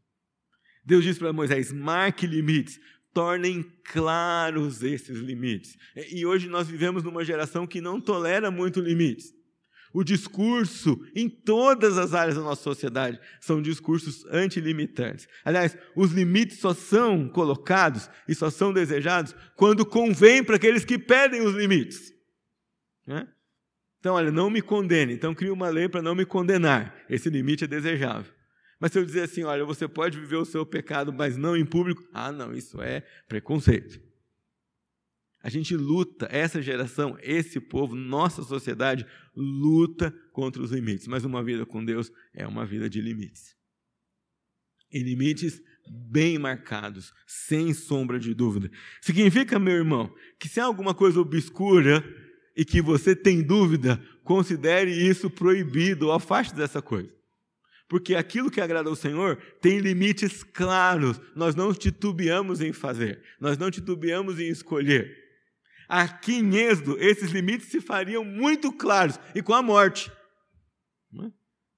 Deus 0.85 1.03
diz 1.03 1.18
para 1.18 1.33
Moisés: 1.33 1.73
marque 1.73 2.27
limites, 2.27 2.79
tornem 3.11 3.62
claros 3.83 4.83
esses 4.83 5.20
limites. 5.20 5.75
E 6.12 6.27
hoje 6.27 6.51
nós 6.51 6.68
vivemos 6.68 7.03
numa 7.03 7.25
geração 7.25 7.66
que 7.66 7.81
não 7.81 7.99
tolera 7.99 8.51
muito 8.51 8.79
limites. 8.79 9.33
O 9.90 10.05
discurso 10.05 11.01
em 11.16 11.31
todas 11.31 11.97
as 11.97 12.12
áreas 12.12 12.37
da 12.37 12.42
nossa 12.42 12.62
sociedade 12.62 13.18
são 13.40 13.62
discursos 13.62 14.27
antilimitantes. 14.27 15.27
Aliás, 15.47 15.75
os 15.97 16.12
limites 16.12 16.59
só 16.59 16.75
são 16.75 17.27
colocados 17.27 18.11
e 18.29 18.35
só 18.35 18.51
são 18.51 18.70
desejados 18.70 19.35
quando 19.57 19.87
convém 19.87 20.44
para 20.44 20.57
aqueles 20.57 20.85
que 20.85 20.99
pedem 20.99 21.40
os 21.40 21.55
limites. 21.55 22.12
Né? 23.07 23.27
Então, 24.05 24.17
olha, 24.17 24.31
não 24.31 24.51
me 24.51 24.61
condene. 24.61 25.14
Então, 25.14 25.35
cria 25.35 25.51
uma 25.51 25.71
lei 25.71 25.88
para 25.88 26.03
não 26.03 26.14
me 26.14 26.27
condenar. 26.27 26.95
Esse 27.09 27.31
limite 27.31 27.64
é 27.64 27.67
desejável. 27.67 28.31
Mas 28.79 28.93
se 28.93 28.99
eu 28.99 29.05
dizer 29.07 29.23
assim, 29.23 29.45
olha, 29.45 29.64
você 29.64 29.88
pode 29.88 30.21
viver 30.21 30.37
o 30.37 30.45
seu 30.45 30.67
pecado, 30.67 31.11
mas 31.11 31.38
não 31.38 31.57
em 31.57 31.64
público, 31.64 32.07
ah, 32.12 32.31
não, 32.31 32.53
isso 32.53 32.83
é 32.83 33.01
preconceito. 33.27 33.99
A 35.43 35.49
gente 35.49 35.75
luta, 35.75 36.29
essa 36.31 36.61
geração, 36.61 37.17
esse 37.23 37.59
povo, 37.59 37.95
nossa 37.95 38.43
sociedade 38.43 39.07
luta 39.35 40.14
contra 40.35 40.62
os 40.62 40.71
limites. 40.71 41.07
Mas 41.07 41.25
uma 41.25 41.43
vida 41.43 41.64
com 41.64 41.83
Deus 41.83 42.12
é 42.35 42.47
uma 42.47 42.67
vida 42.67 42.90
de 42.90 43.01
limites. 43.01 43.57
E 44.93 45.03
limites 45.03 45.62
bem 45.88 46.38
marcados, 46.38 47.11
sem 47.27 47.73
sombra 47.73 48.21
de 48.21 48.35
dúvida. 48.35 48.71
Significa, 49.01 49.59
meu 49.59 49.77
irmão, 49.77 50.14
que 50.38 50.47
se 50.47 50.61
há 50.61 50.67
alguma 50.67 50.93
coisa 50.93 51.19
obscura 51.19 52.05
e 52.57 52.64
que 52.64 52.81
você 52.81 53.17
tem 53.17 53.43
dúvida, 53.43 54.01
considere 54.23 54.90
isso 54.90 55.29
proibido, 55.29 56.12
afaste 56.12 56.55
dessa 56.55 56.81
coisa. 56.81 57.12
Porque 57.88 58.14
aquilo 58.14 58.51
que 58.51 58.61
agrada 58.61 58.88
ao 58.88 58.97
Senhor 58.97 59.37
tem 59.61 59.79
limites 59.79 60.43
claros. 60.43 61.21
Nós 61.35 61.55
não 61.55 61.73
titubeamos 61.75 62.61
em 62.61 62.73
fazer, 62.73 63.23
nós 63.40 63.59
não 63.59 63.71
titubeamos 63.71 64.38
em 64.38 64.49
escolher. 64.49 65.23
Aqui 65.88 66.37
em 66.37 66.57
Êxodo, 66.57 66.97
esses 66.99 67.31
limites 67.31 67.69
se 67.69 67.81
fariam 67.81 68.25
muito 68.25 68.73
claros 68.73 69.21
e 69.35 69.43
com 69.43 69.53
a 69.53 69.62
morte. 69.62 70.11
É? 71.23 71.31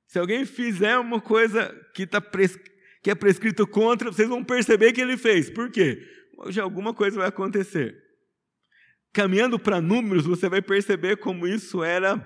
Se 0.06 0.18
alguém 0.18 0.46
fizer 0.46 0.96
uma 0.98 1.20
coisa 1.20 1.74
que, 1.92 2.06
tá 2.06 2.20
pres... 2.20 2.56
que 3.02 3.10
é 3.10 3.14
prescrito 3.14 3.66
contra, 3.66 4.12
vocês 4.12 4.28
vão 4.28 4.44
perceber 4.44 4.92
que 4.92 5.00
ele 5.00 5.16
fez. 5.16 5.50
Por 5.50 5.70
quê? 5.70 6.06
Hoje 6.38 6.60
alguma 6.60 6.94
coisa 6.94 7.16
vai 7.16 7.26
acontecer. 7.28 8.05
Caminhando 9.16 9.58
para 9.58 9.80
números, 9.80 10.26
você 10.26 10.46
vai 10.46 10.60
perceber 10.60 11.16
como 11.16 11.48
isso 11.48 11.82
era 11.82 12.22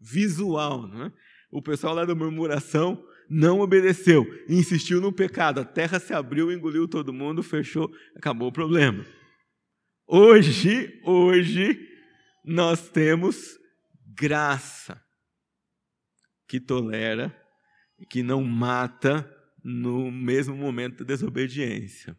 visual. 0.00 0.88
Não 0.88 1.04
é? 1.04 1.12
O 1.52 1.60
pessoal 1.60 1.94
lá 1.94 2.06
da 2.06 2.14
murmuração 2.14 3.06
não 3.28 3.60
obedeceu, 3.60 4.24
insistiu 4.48 5.02
no 5.02 5.12
pecado, 5.12 5.60
a 5.60 5.66
terra 5.66 6.00
se 6.00 6.14
abriu, 6.14 6.50
engoliu 6.50 6.88
todo 6.88 7.12
mundo, 7.12 7.42
fechou, 7.42 7.94
acabou 8.16 8.48
o 8.48 8.52
problema. 8.52 9.04
Hoje, 10.06 10.98
hoje, 11.04 11.78
nós 12.42 12.88
temos 12.88 13.58
graça 14.06 14.98
que 16.48 16.58
tolera, 16.58 17.38
que 18.08 18.22
não 18.22 18.42
mata 18.42 19.30
no 19.62 20.10
mesmo 20.10 20.56
momento 20.56 21.04
da 21.04 21.04
desobediência. 21.04 22.16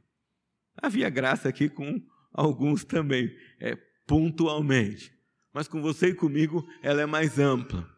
Havia 0.78 1.10
graça 1.10 1.50
aqui 1.50 1.68
com 1.68 2.00
alguns 2.32 2.86
também, 2.86 3.36
é, 3.60 3.76
pontualmente, 4.12 5.12
mas 5.54 5.68
com 5.68 5.82
você 5.82 6.10
e 6.10 6.16
comigo 6.16 6.68
ela 6.84 7.02
é 7.02 7.06
mais 7.06 7.40
ampla 7.40 7.90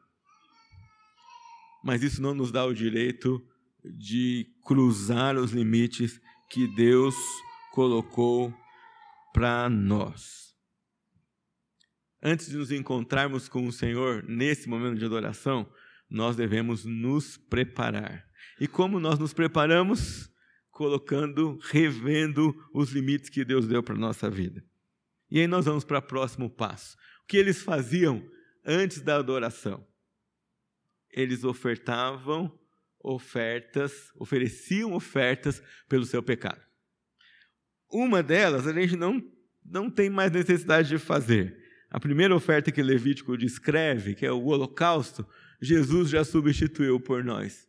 mas 1.83 2.01
isso 2.01 2.21
não 2.21 2.33
nos 2.33 2.51
dá 2.51 2.65
o 2.65 2.73
direito 2.73 3.45
de 3.83 4.47
cruzar 4.63 5.35
os 5.35 5.51
limites 5.51 6.19
que 6.49 6.65
Deus 6.65 7.13
colocou 7.73 8.53
para 9.33 9.69
nós. 9.69 10.53
Antes 12.21 12.49
de 12.49 12.55
nos 12.55 12.71
encontrarmos 12.71 13.49
com 13.49 13.67
o 13.67 13.73
Senhor 13.73 14.23
nesse 14.23 14.69
momento 14.69 14.97
de 14.97 15.03
adoração, 15.03 15.69
nós 16.09 16.37
devemos 16.37 16.85
nos 16.85 17.35
preparar. 17.35 18.23
E 18.61 18.67
como 18.67 18.99
nós 18.99 19.19
nos 19.19 19.33
preparamos? 19.33 20.31
Colocando, 20.71 21.59
revendo 21.63 22.55
os 22.73 22.91
limites 22.91 23.29
que 23.29 23.43
Deus 23.43 23.67
deu 23.67 23.83
para 23.83 23.95
a 23.95 23.99
nossa 23.99 24.29
vida. 24.29 24.63
E 25.33 25.41
aí 25.41 25.47
nós 25.47 25.65
vamos 25.65 25.83
para 25.83 25.99
o 25.99 26.01
próximo 26.01 26.49
passo. 26.49 26.95
O 27.23 27.27
que 27.27 27.35
eles 27.35 27.61
faziam 27.61 28.23
antes 28.65 29.01
da 29.01 29.17
adoração? 29.17 29.85
eles 31.13 31.43
ofertavam 31.43 32.51
ofertas, 32.99 34.11
ofereciam 34.15 34.93
ofertas 34.93 35.61
pelo 35.87 36.05
seu 36.05 36.23
pecado. 36.23 36.61
Uma 37.89 38.23
delas 38.23 38.65
a 38.65 38.73
gente 38.73 38.95
não, 38.95 39.23
não 39.63 39.89
tem 39.89 40.09
mais 40.09 40.31
necessidade 40.31 40.89
de 40.89 40.97
fazer. 40.97 41.61
A 41.89 41.99
primeira 41.99 42.35
oferta 42.35 42.71
que 42.71 42.81
Levítico 42.81 43.37
descreve, 43.37 44.15
que 44.15 44.25
é 44.25 44.31
o 44.31 44.43
holocausto, 44.45 45.27
Jesus 45.61 46.09
já 46.09 46.23
substituiu 46.23 46.99
por 46.99 47.23
nós, 47.23 47.67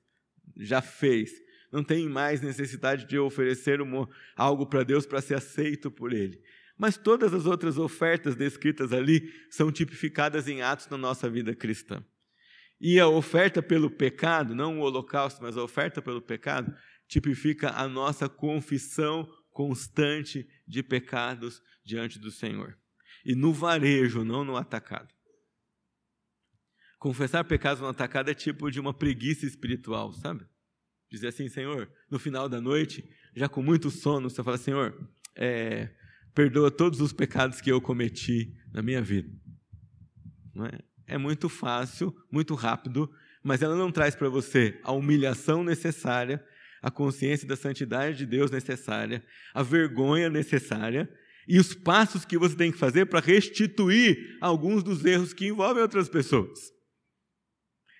já 0.56 0.80
fez. 0.80 1.30
Não 1.70 1.84
tem 1.84 2.08
mais 2.08 2.40
necessidade 2.40 3.06
de 3.06 3.18
oferecer 3.18 3.82
uma, 3.82 4.08
algo 4.34 4.66
para 4.66 4.84
Deus 4.84 5.04
para 5.04 5.20
ser 5.20 5.34
aceito 5.34 5.90
por 5.90 6.12
Ele. 6.12 6.40
Mas 6.76 6.96
todas 6.96 7.32
as 7.32 7.46
outras 7.46 7.78
ofertas 7.78 8.34
descritas 8.34 8.92
ali 8.92 9.32
são 9.48 9.70
tipificadas 9.70 10.48
em 10.48 10.62
atos 10.62 10.88
na 10.88 10.96
nossa 10.96 11.30
vida 11.30 11.54
cristã. 11.54 12.04
E 12.80 12.98
a 12.98 13.06
oferta 13.06 13.62
pelo 13.62 13.88
pecado, 13.88 14.54
não 14.54 14.80
o 14.80 14.82
holocausto, 14.82 15.42
mas 15.42 15.56
a 15.56 15.62
oferta 15.62 16.02
pelo 16.02 16.20
pecado, 16.20 16.74
tipifica 17.06 17.70
a 17.70 17.86
nossa 17.86 18.28
confissão 18.28 19.28
constante 19.50 20.48
de 20.66 20.82
pecados 20.82 21.62
diante 21.84 22.18
do 22.18 22.30
Senhor. 22.30 22.76
E 23.24 23.34
no 23.34 23.52
varejo, 23.52 24.24
não 24.24 24.44
no 24.44 24.56
atacado. 24.56 25.14
Confessar 26.98 27.44
pecados 27.44 27.80
no 27.80 27.88
atacado 27.88 28.30
é 28.30 28.34
tipo 28.34 28.70
de 28.70 28.80
uma 28.80 28.92
preguiça 28.92 29.46
espiritual, 29.46 30.12
sabe? 30.12 30.44
Dizer 31.10 31.28
assim, 31.28 31.48
Senhor, 31.48 31.90
no 32.10 32.18
final 32.18 32.48
da 32.48 32.60
noite, 32.60 33.08
já 33.36 33.48
com 33.48 33.62
muito 33.62 33.90
sono, 33.90 34.28
você 34.28 34.42
fala, 34.42 34.58
Senhor, 34.58 35.08
é, 35.36 35.94
perdoa 36.34 36.70
todos 36.70 37.00
os 37.00 37.12
pecados 37.12 37.60
que 37.60 37.70
eu 37.70 37.80
cometi 37.80 38.54
na 38.72 38.82
minha 38.82 39.00
vida. 39.00 39.30
É? 41.06 41.14
é 41.14 41.18
muito 41.18 41.48
fácil, 41.48 42.14
muito 42.30 42.54
rápido, 42.54 43.10
mas 43.42 43.62
ela 43.62 43.76
não 43.76 43.92
traz 43.92 44.14
para 44.14 44.28
você 44.28 44.78
a 44.82 44.92
humilhação 44.92 45.62
necessária, 45.62 46.44
a 46.82 46.90
consciência 46.90 47.46
da 47.46 47.56
santidade 47.56 48.18
de 48.18 48.26
Deus 48.26 48.50
necessária, 48.50 49.24
a 49.54 49.62
vergonha 49.62 50.28
necessária 50.28 51.08
e 51.46 51.58
os 51.58 51.74
passos 51.74 52.24
que 52.24 52.38
você 52.38 52.56
tem 52.56 52.72
que 52.72 52.78
fazer 52.78 53.06
para 53.06 53.20
restituir 53.20 54.36
alguns 54.40 54.82
dos 54.82 55.04
erros 55.04 55.32
que 55.32 55.46
envolvem 55.46 55.82
outras 55.82 56.08
pessoas. 56.08 56.72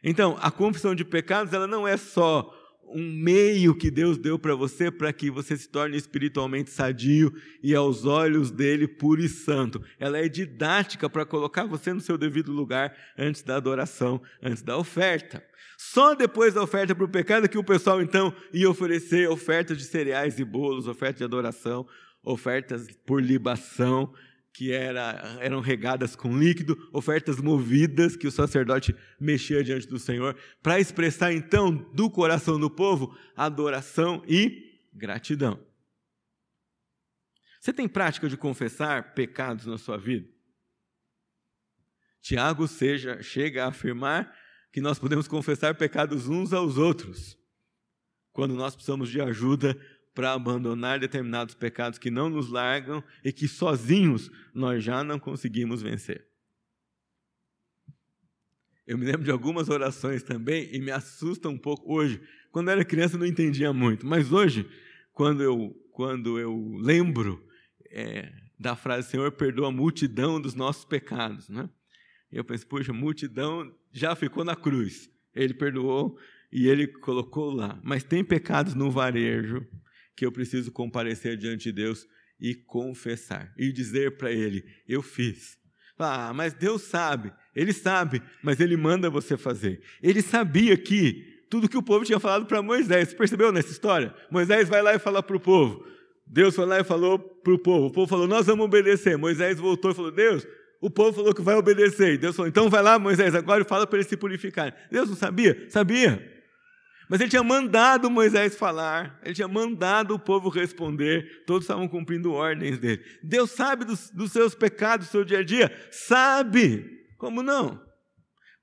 Então, 0.03 0.37
a 0.40 0.51
confissão 0.51 0.94
de 0.94 1.05
pecados, 1.05 1.53
ela 1.53 1.66
não 1.66 1.87
é 1.87 1.97
só 1.97 2.53
um 2.88 3.11
meio 3.12 3.75
que 3.75 3.90
Deus 3.90 4.18
deu 4.18 4.38
para 4.38 4.55
você 4.55 4.90
para 4.90 5.12
que 5.12 5.31
você 5.31 5.57
se 5.57 5.68
torne 5.68 5.97
espiritualmente 5.97 6.70
sadio 6.70 7.33
e 7.62 7.75
aos 7.75 8.05
olhos 8.05 8.51
dele 8.51 8.87
puro 8.87 9.20
e 9.20 9.29
santo. 9.29 9.83
Ela 9.99 10.18
é 10.18 10.29
didática 10.29 11.09
para 11.09 11.25
colocar 11.25 11.64
você 11.64 11.92
no 11.92 12.01
seu 12.01 12.16
devido 12.16 12.53
lugar 12.53 12.97
antes 13.18 13.42
da 13.42 13.57
adoração, 13.57 14.20
antes 14.42 14.62
da 14.62 14.77
oferta. 14.77 15.42
Só 15.77 16.14
depois 16.14 16.55
da 16.55 16.62
oferta 16.62 16.94
para 16.94 17.05
o 17.05 17.09
pecado 17.09 17.49
que 17.49 17.59
o 17.59 17.64
pessoal 17.64 18.01
então 18.01 18.35
ia 18.53 18.70
oferecer 18.70 19.29
ofertas 19.29 19.77
de 19.77 19.85
cereais 19.85 20.38
e 20.38 20.44
bolos, 20.44 20.87
ofertas 20.87 21.18
de 21.18 21.25
adoração, 21.25 21.87
ofertas 22.23 22.87
por 23.05 23.23
libação, 23.23 24.12
que 24.54 24.70
era, 24.70 25.36
eram 25.40 25.60
regadas 25.60 26.14
com 26.14 26.38
líquido, 26.38 26.88
ofertas 26.92 27.38
movidas 27.38 28.16
que 28.16 28.28
o 28.28 28.30
sacerdote 28.30 28.94
mexia 29.18 29.64
diante 29.64 29.88
do 29.88 29.98
Senhor, 29.98 30.38
para 30.62 30.78
expressar 30.78 31.32
então 31.32 31.74
do 31.92 32.08
coração 32.08 32.58
do 32.58 32.70
povo 32.70 33.18
adoração 33.36 34.22
e 34.28 34.80
gratidão. 34.92 35.60
Você 37.60 37.72
tem 37.72 37.88
prática 37.88 38.28
de 38.28 38.36
confessar 38.36 39.12
pecados 39.14 39.66
na 39.66 39.76
sua 39.76 39.98
vida? 39.98 40.28
Tiago 42.20 42.68
seja, 42.68 43.20
chega 43.22 43.64
a 43.64 43.68
afirmar 43.68 44.32
que 44.72 44.80
nós 44.80 45.00
podemos 45.00 45.26
confessar 45.26 45.74
pecados 45.74 46.28
uns 46.28 46.52
aos 46.52 46.78
outros, 46.78 47.36
quando 48.32 48.54
nós 48.54 48.74
precisamos 48.76 49.10
de 49.10 49.20
ajuda 49.20 49.76
para 50.14 50.33
abandonar 50.33 51.00
determinados 51.00 51.55
pecados 51.55 51.98
que 51.98 52.11
não 52.11 52.31
nos 52.31 52.48
largam 52.48 53.03
e 53.24 53.33
que 53.33 53.48
sozinhos 53.48 54.31
nós 54.55 54.83
já 54.85 55.03
não 55.03 55.18
conseguimos 55.18 55.83
vencer. 55.83 56.27
Eu 58.87 58.96
me 58.96 59.05
lembro 59.05 59.24
de 59.24 59.31
algumas 59.31 59.68
orações 59.68 60.22
também 60.22 60.68
e 60.72 60.79
me 60.79 60.90
assusta 60.90 61.48
um 61.48 61.59
pouco 61.59 61.92
hoje. 61.92 62.22
Quando 62.53 62.70
era 62.70 62.85
criança 62.85 63.16
eu 63.16 63.20
não 63.20 63.27
entendia 63.27 63.72
muito, 63.72 64.07
mas 64.07 64.31
hoje, 64.31 64.68
quando 65.12 65.42
eu, 65.42 65.74
quando 65.90 66.38
eu 66.38 66.77
lembro 66.79 67.42
é, 67.90 68.33
da 68.59 68.77
frase 68.77 69.11
Senhor 69.11 69.33
perdoa 69.33 69.68
a 69.68 69.72
multidão 69.72 70.40
dos 70.40 70.55
nossos 70.55 70.85
pecados, 70.85 71.48
né? 71.48 71.68
eu 72.31 72.44
penso, 72.44 72.66
puxa, 72.66 72.92
multidão 72.92 73.72
já 73.92 74.14
ficou 74.14 74.44
na 74.44 74.57
cruz. 74.57 75.11
Ele 75.35 75.55
perdoou 75.55 76.18
e 76.53 76.68
ele 76.68 76.87
colocou 76.87 77.50
lá. 77.50 77.81
Mas 77.83 78.03
tem 78.03 78.24
pecados 78.24 78.74
no 78.74 78.90
varejo 78.90 79.66
que 80.16 80.24
eu 80.24 80.33
preciso 80.33 80.70
comparecer 80.70 81.37
diante 81.37 81.64
de 81.64 81.72
Deus 81.72 82.07
e 82.40 82.55
confessar 82.55 83.53
e 83.57 83.72
dizer 83.72 84.16
para 84.16 84.31
Ele: 84.31 84.64
Eu 84.88 85.03
fiz. 85.03 85.59
Ah, 85.98 86.33
mas 86.35 86.53
Deus 86.53 86.83
sabe, 86.83 87.33
Ele 87.55 87.72
sabe, 87.72 88.20
mas 88.42 88.59
Ele 88.61 88.77
manda 88.77 89.09
você 89.09 89.37
fazer. 89.37 89.81
Ele 90.03 90.20
sabia 90.22 90.77
que 90.77 91.44
tudo 91.48 91.68
que 91.68 91.79
o 91.79 91.83
povo 91.83 92.05
tinha 92.05 92.18
falado 92.18 92.46
para 92.46 92.61
Moisés, 92.61 93.11
você 93.11 93.16
percebeu 93.16 93.53
nessa 93.53 93.70
história? 93.70 94.12
Moisés 94.31 94.68
vai 94.68 94.83
lá 94.83 94.94
e 94.94 94.98
fala 94.98 95.22
para 95.22 95.37
o 95.37 95.40
povo. 95.40 95.87
Deus 96.27 96.55
foi 96.55 96.66
lá 96.66 96.81
e 96.81 96.85
falou 96.85 97.18
para 97.18 97.53
o 97.53 97.59
povo. 97.59 97.87
O 97.87 97.92
povo 97.92 98.09
falou: 98.09 98.27
Nós 98.27 98.46
vamos 98.46 98.64
obedecer. 98.64 99.16
Moisés 99.16 99.59
voltou 99.59 99.90
e 99.90 99.94
falou: 99.94 100.11
Deus, 100.11 100.46
o 100.81 100.90
povo 100.90 101.12
falou 101.12 101.35
que 101.35 101.42
vai 101.42 101.55
obedecer. 101.55 102.18
Deus 102.18 102.35
falou: 102.35 102.48
Então 102.48 102.68
vai 102.68 102.83
lá, 102.83 102.98
Moisés, 102.98 103.35
agora 103.35 103.62
e 103.62 103.68
fala 103.68 103.87
para 103.87 103.98
eles 103.98 104.09
se 104.09 104.16
purificarem. 104.16 104.74
Deus 104.90 105.09
não 105.09 105.16
sabia? 105.16 105.66
Sabia. 105.68 106.34
Mas 107.08 107.20
ele 107.20 107.30
tinha 107.30 107.42
mandado 107.42 108.10
Moisés 108.10 108.56
falar, 108.56 109.20
ele 109.22 109.34
tinha 109.34 109.48
mandado 109.48 110.14
o 110.14 110.18
povo 110.18 110.48
responder, 110.48 111.44
todos 111.46 111.64
estavam 111.64 111.86
cumprindo 111.86 112.32
ordens 112.32 112.78
dele. 112.78 113.04
Deus 113.22 113.50
sabe 113.50 113.84
dos, 113.84 114.10
dos 114.10 114.32
seus 114.32 114.54
pecados, 114.54 115.06
do 115.06 115.10
seu 115.10 115.24
dia 115.24 115.40
a 115.40 115.44
dia? 115.44 115.70
Sabe, 115.90 117.04
como 117.18 117.42
não? 117.42 117.82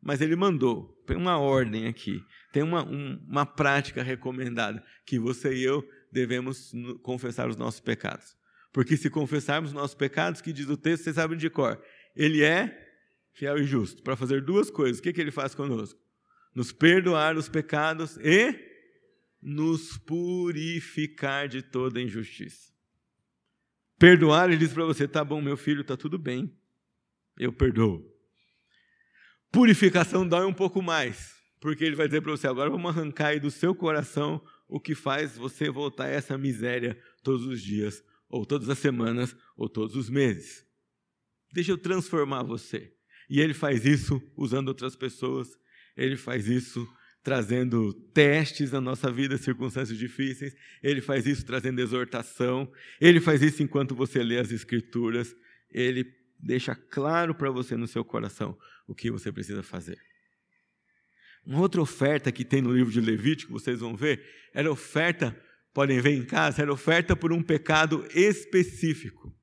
Mas 0.02 0.22
ele 0.22 0.36
mandou, 0.36 0.88
tem 1.06 1.16
uma 1.16 1.38
ordem 1.38 1.88
aqui, 1.88 2.24
tem 2.52 2.64
uma, 2.64 2.84
um, 2.84 3.24
uma 3.28 3.46
prática 3.46 4.02
recomendada, 4.02 4.84
que 5.06 5.20
você 5.20 5.54
e 5.54 5.64
eu 5.64 5.88
devemos 6.12 6.72
confessar 7.04 7.48
os 7.48 7.56
nossos 7.56 7.80
pecados. 7.80 8.36
Porque 8.74 8.98
se 8.98 9.10
confessarmos 9.10 9.74
nossos 9.74 9.96
pecados, 9.96 10.42
que 10.42 10.52
diz 10.52 10.68
o 10.68 10.78
texto, 10.78 11.04
vocês 11.04 11.16
sabem 11.16 11.38
de 11.38 11.50
cor, 11.50 11.82
ele 12.16 12.44
é 12.44 12.90
fiel 13.34 13.58
e 13.58 13.64
justo 13.64 14.02
para 14.02 14.16
fazer 14.16 14.42
duas 14.42 14.70
coisas. 14.70 15.00
O 15.00 15.04
que, 15.04 15.14
que 15.14 15.22
ele 15.22 15.32
faz 15.32 15.54
conosco? 15.54 16.00
Nos 16.54 16.72
perdoar 16.72 17.38
os 17.38 17.48
pecados 17.48 18.18
e 18.18 18.72
nos 19.42 19.98
purificar 19.98 21.48
de 21.48 21.62
toda 21.62 22.02
injustiça. 22.02 22.72
Perdoar, 23.98 24.50
ele 24.50 24.58
diz 24.58 24.74
para 24.74 24.86
você: 24.86 25.08
tá 25.08 25.24
bom, 25.24 25.42
meu 25.42 25.56
filho, 25.56 25.84
tá 25.84 25.96
tudo 25.96 26.18
bem, 26.18 26.56
eu 27.38 27.54
perdoo. 27.54 28.06
Purificação 29.52 30.28
dói 30.28 30.46
um 30.46 30.54
pouco 30.54 30.82
mais, 30.82 31.36
porque 31.60 31.84
ele 31.84 31.96
vai 31.96 32.08
dizer 32.08 32.22
para 32.22 32.32
você: 32.32 32.48
agora 32.48 32.70
vamos 32.70 32.90
arrancar 32.90 33.28
aí 33.28 33.40
do 33.40 33.52
seu 33.52 33.74
coração 33.76 34.44
o 34.68 34.80
que 34.80 34.96
faz 34.96 35.38
você 35.38 35.70
voltar 35.70 36.06
a 36.06 36.10
essa 36.10 36.38
miséria 36.38 36.98
todos 37.22 37.46
os 37.46 37.62
dias, 37.62 38.04
ou 38.30 38.46
todas 38.46 38.70
as 38.70 38.80
semanas, 38.80 39.36
ou 39.56 39.68
todos 39.68 39.96
os 39.96 40.10
meses. 40.10 40.66
Deixa 41.54 41.72
eu 41.72 41.78
transformar 41.78 42.44
você. 42.44 42.94
E 43.30 43.40
ele 43.40 43.54
faz 43.54 43.86
isso 43.86 44.22
usando 44.36 44.70
outras 44.70 44.96
pessoas, 44.96 45.58
ele 45.96 46.16
faz 46.16 46.48
isso 46.48 46.88
trazendo 47.24 47.94
testes 48.14 48.72
na 48.72 48.82
nossa 48.82 49.12
vida, 49.12 49.38
circunstâncias 49.38 49.98
difíceis, 49.98 50.56
ele 50.82 51.02
faz 51.02 51.28
isso 51.28 51.46
trazendo 51.46 51.80
exortação, 51.80 52.72
ele 53.00 53.20
faz 53.20 53.42
isso 53.42 53.62
enquanto 53.62 53.94
você 53.94 54.24
lê 54.24 54.40
as 54.40 54.52
Escrituras, 54.52 55.36
ele 55.72 56.06
deixa 56.40 56.76
claro 56.76 57.36
para 57.36 57.52
você 57.52 57.78
no 57.78 57.88
seu 57.88 58.04
coração 58.04 58.58
o 58.88 58.96
que 58.96 59.12
você 59.12 59.32
precisa 59.32 59.62
fazer. 59.62 60.00
Uma 61.46 61.60
outra 61.60 61.82
oferta 61.82 62.32
que 62.32 62.44
tem 62.44 62.62
no 62.62 62.74
livro 62.74 62.92
de 62.92 63.02
Levítico, 63.02 63.54
vocês 63.54 63.80
vão 63.80 63.96
ver, 63.96 64.24
era 64.54 64.72
oferta, 64.72 65.36
podem 65.74 66.00
ver 66.00 66.12
em 66.12 66.26
casa, 66.26 66.62
era 66.62 66.74
oferta 66.74 67.16
por 67.16 67.32
um 67.32 67.42
pecado 67.42 68.06
específico. 68.14 69.36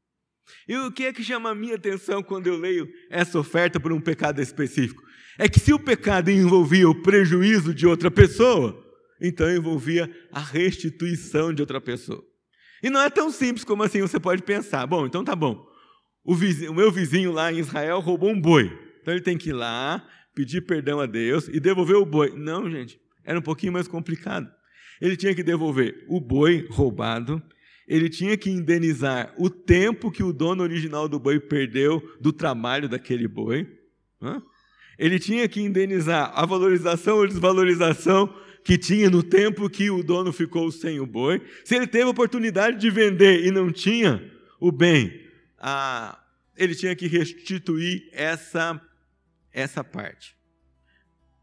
E 0.66 0.76
o 0.76 0.90
que 0.92 1.04
é 1.04 1.12
que 1.12 1.22
chama 1.22 1.50
a 1.50 1.54
minha 1.54 1.76
atenção 1.76 2.22
quando 2.22 2.46
eu 2.46 2.56
leio 2.56 2.88
essa 3.11 3.38
oferta 3.38 3.78
por 3.78 3.92
um 3.92 4.00
pecado 4.00 4.40
específico? 4.40 5.02
É 5.38 5.48
que 5.48 5.61
se 5.61 5.72
o 5.72 5.79
pecado 5.79 6.31
envolvia 6.31 6.90
o 6.90 7.01
prejuízo 7.01 7.72
de 7.72 7.87
outra 7.87 8.11
pessoa, 8.11 8.85
então 9.20 9.48
envolvia 9.48 10.11
a 10.33 10.40
restituição 10.40 11.55
de 11.55 11.62
outra 11.62 11.81
pessoa. 11.81 12.22
E 12.83 12.90
não 12.90 13.01
é 13.01 13.09
tão 13.09 13.31
simples 13.31 13.64
como 13.64 13.85
assim 13.85 14.01
você 14.01 14.18
pode 14.18 14.42
pensar. 14.42 14.85
Bom, 14.87 15.07
então 15.07 15.24
tá 15.24 15.37
bom. 15.37 15.64
O, 16.24 16.35
vizinho, 16.35 16.72
o 16.72 16.74
meu 16.74 16.90
vizinho 16.90 17.31
lá 17.33 17.53
em 17.53 17.59
Israel 17.59 18.01
roubou 18.01 18.31
um 18.31 18.40
boi. 18.40 18.77
Então 19.01 19.14
ele 19.14 19.22
tem 19.22 19.38
que 19.38 19.51
ir 19.51 19.53
lá, 19.53 20.05
pedir 20.35 20.62
perdão 20.62 21.01
a 21.01 21.07
Deus 21.07 21.48
e 21.48 21.61
devolver 21.61 21.96
o 21.96 22.05
boi. 22.05 22.33
Não, 22.37 22.68
gente, 22.68 23.01
era 23.24 23.38
um 23.38 23.42
pouquinho 23.42 23.72
mais 23.72 23.87
complicado. 23.87 24.51
Ele 25.01 25.16
tinha 25.16 25.35
que 25.35 25.44
devolver 25.44 26.05
o 26.09 26.20
boi 26.20 26.66
roubado, 26.70 27.40
ele 27.87 28.09
tinha 28.09 28.37
que 28.37 28.51
indenizar 28.51 29.33
o 29.38 29.48
tempo 29.48 30.11
que 30.11 30.22
o 30.22 30.33
dono 30.33 30.62
original 30.62 31.09
do 31.09 31.18
boi 31.18 31.38
perdeu 31.38 32.03
do 32.20 32.33
trabalho 32.33 32.88
daquele 32.88 33.29
boi. 33.29 33.66
Ele 34.98 35.18
tinha 35.18 35.48
que 35.48 35.61
indenizar 35.61 36.32
a 36.34 36.44
valorização 36.44 37.18
ou 37.18 37.28
desvalorização 37.28 38.34
que 38.64 38.76
tinha 38.76 39.08
no 39.08 39.22
tempo 39.22 39.70
que 39.70 39.90
o 39.90 40.02
dono 40.02 40.32
ficou 40.32 40.70
sem 40.72 40.98
o 41.00 41.06
boi. 41.06 41.40
Se 41.64 41.76
ele 41.76 41.87
teve 41.87 42.04
oportunidade 42.04 42.78
de 42.78 42.90
vender 42.90 43.46
e 43.46 43.50
não 43.50 43.72
tinha 43.72 44.30
o 44.61 44.72
bem, 44.72 45.26
a, 45.58 46.18
ele 46.56 46.74
tinha 46.74 46.94
que 46.96 47.06
restituir 47.06 48.08
essa, 48.12 48.80
essa 49.52 49.84
parte. 49.84 50.37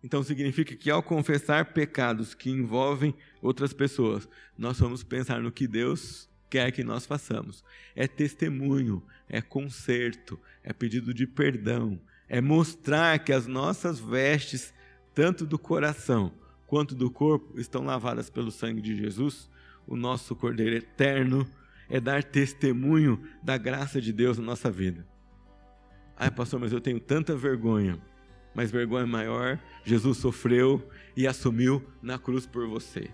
Então 0.04 0.22
significa 0.22 0.76
que 0.76 0.92
ao 0.92 1.02
confessar 1.02 1.74
pecados 1.74 2.36
que 2.36 2.52
envolvem 2.52 3.16
outras 3.42 3.74
pessoas, 3.74 4.30
nós 4.56 4.80
vamos 4.80 5.04
pensar 5.04 5.42
no 5.42 5.52
que 5.52 5.68
Deus 5.68 6.30
quer 6.48 6.72
que 6.72 6.84
nós 6.84 7.06
façamos. 7.06 7.64
É 7.96 8.08
testemunho, 8.08 9.02
é 9.28 9.42
conserto, 9.42 10.40
é 10.64 10.72
pedido 10.72 11.12
de 11.12 11.26
perdão, 11.26 12.00
é 12.28 12.42
mostrar 12.42 13.20
que 13.20 13.32
as 13.32 13.48
nossas 13.48 14.00
vestes, 14.00 14.74
tanto 15.14 15.46
do 15.46 15.58
coração 15.58 16.32
quanto 16.68 16.96
do 16.96 17.10
corpo, 17.10 17.60
estão 17.60 17.84
lavadas 17.86 18.30
pelo 18.30 18.52
sangue 18.52 18.82
de 18.82 18.96
Jesus, 18.96 19.50
o 19.88 19.96
nosso 19.96 20.36
Cordeiro 20.36 20.76
eterno, 20.76 21.48
é 21.90 22.00
dar 22.00 22.24
testemunho 22.24 23.22
da 23.44 23.58
graça 23.58 24.02
de 24.02 24.12
Deus 24.12 24.38
na 24.38 24.46
nossa 24.46 24.72
vida. 24.72 25.06
Ai, 26.18 26.32
pastor, 26.32 26.60
mas 26.60 26.72
eu 26.72 26.82
tenho 26.82 27.00
tanta 27.00 27.36
vergonha. 27.36 28.00
Mas 28.54 28.72
vergonha 28.72 29.06
maior, 29.06 29.60
Jesus 29.84 30.18
sofreu 30.18 30.88
e 31.16 31.28
assumiu 31.28 31.86
na 32.02 32.18
cruz 32.18 32.46
por 32.46 32.68
você. 32.68 33.10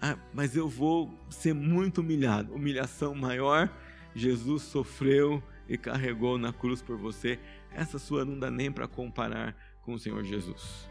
Ah, 0.00 0.18
mas 0.34 0.54
eu 0.54 0.68
vou 0.68 1.18
ser 1.30 1.54
muito 1.54 2.02
humilhado. 2.02 2.52
Humilhação 2.54 3.14
maior, 3.14 3.72
Jesus 4.14 4.62
sofreu 4.62 5.42
e 5.68 5.78
carregou 5.78 6.36
na 6.36 6.52
cruz 6.52 6.82
por 6.82 6.98
você. 6.98 7.38
Essa 7.74 7.98
sua 7.98 8.24
não 8.24 8.38
dá 8.38 8.50
nem 8.50 8.70
para 8.70 8.86
comparar 8.86 9.56
com 9.82 9.94
o 9.94 9.98
Senhor 9.98 10.22
Jesus. 10.24 10.88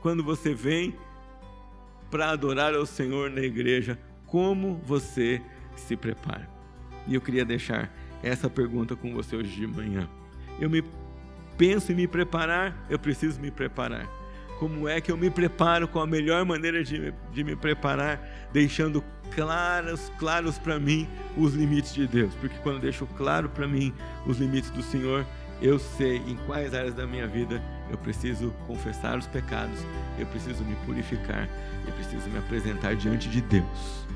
Quando 0.00 0.22
você 0.22 0.54
vem 0.54 0.94
para 2.10 2.30
adorar 2.30 2.74
ao 2.74 2.86
Senhor 2.86 3.30
na 3.30 3.40
igreja, 3.40 3.98
como 4.26 4.76
você 4.84 5.42
se 5.76 5.96
prepara? 5.96 6.48
E 7.06 7.14
eu 7.14 7.20
queria 7.20 7.44
deixar 7.44 7.92
essa 8.22 8.48
pergunta 8.48 8.94
com 8.94 9.12
você 9.12 9.36
hoje 9.36 9.54
de 9.54 9.66
manhã. 9.66 10.08
Eu 10.60 10.68
me 10.68 10.84
penso 11.56 11.92
em 11.92 11.94
me 11.94 12.06
preparar, 12.06 12.86
eu 12.88 12.98
preciso 12.98 13.40
me 13.40 13.50
preparar. 13.50 14.08
Como 14.58 14.88
é 14.88 15.00
que 15.00 15.10
eu 15.10 15.16
me 15.16 15.30
preparo 15.30 15.86
com 15.86 16.00
a 16.00 16.06
melhor 16.06 16.44
maneira 16.44 16.82
de, 16.82 17.14
de 17.32 17.44
me 17.44 17.54
preparar, 17.54 18.48
deixando 18.52 19.04
claros, 19.34 20.10
claros 20.18 20.58
para 20.58 20.80
mim 20.80 21.08
os 21.36 21.54
limites 21.54 21.94
de 21.94 22.06
Deus? 22.06 22.34
Porque 22.34 22.56
quando 22.58 22.76
eu 22.76 22.82
deixo 22.82 23.06
claro 23.16 23.48
para 23.48 23.68
mim 23.68 23.94
os 24.26 24.38
limites 24.38 24.70
do 24.70 24.82
Senhor, 24.82 25.24
eu 25.60 25.78
sei 25.78 26.16
em 26.18 26.36
quais 26.46 26.74
áreas 26.74 26.94
da 26.94 27.06
minha 27.06 27.26
vida 27.26 27.62
eu 27.90 27.98
preciso 27.98 28.52
confessar 28.66 29.18
os 29.18 29.26
pecados, 29.26 29.78
eu 30.18 30.26
preciso 30.26 30.62
me 30.64 30.76
purificar, 30.86 31.48
eu 31.86 31.92
preciso 31.94 32.28
me 32.28 32.38
apresentar 32.38 32.94
diante 32.94 33.28
de 33.28 33.40
Deus 33.40 34.06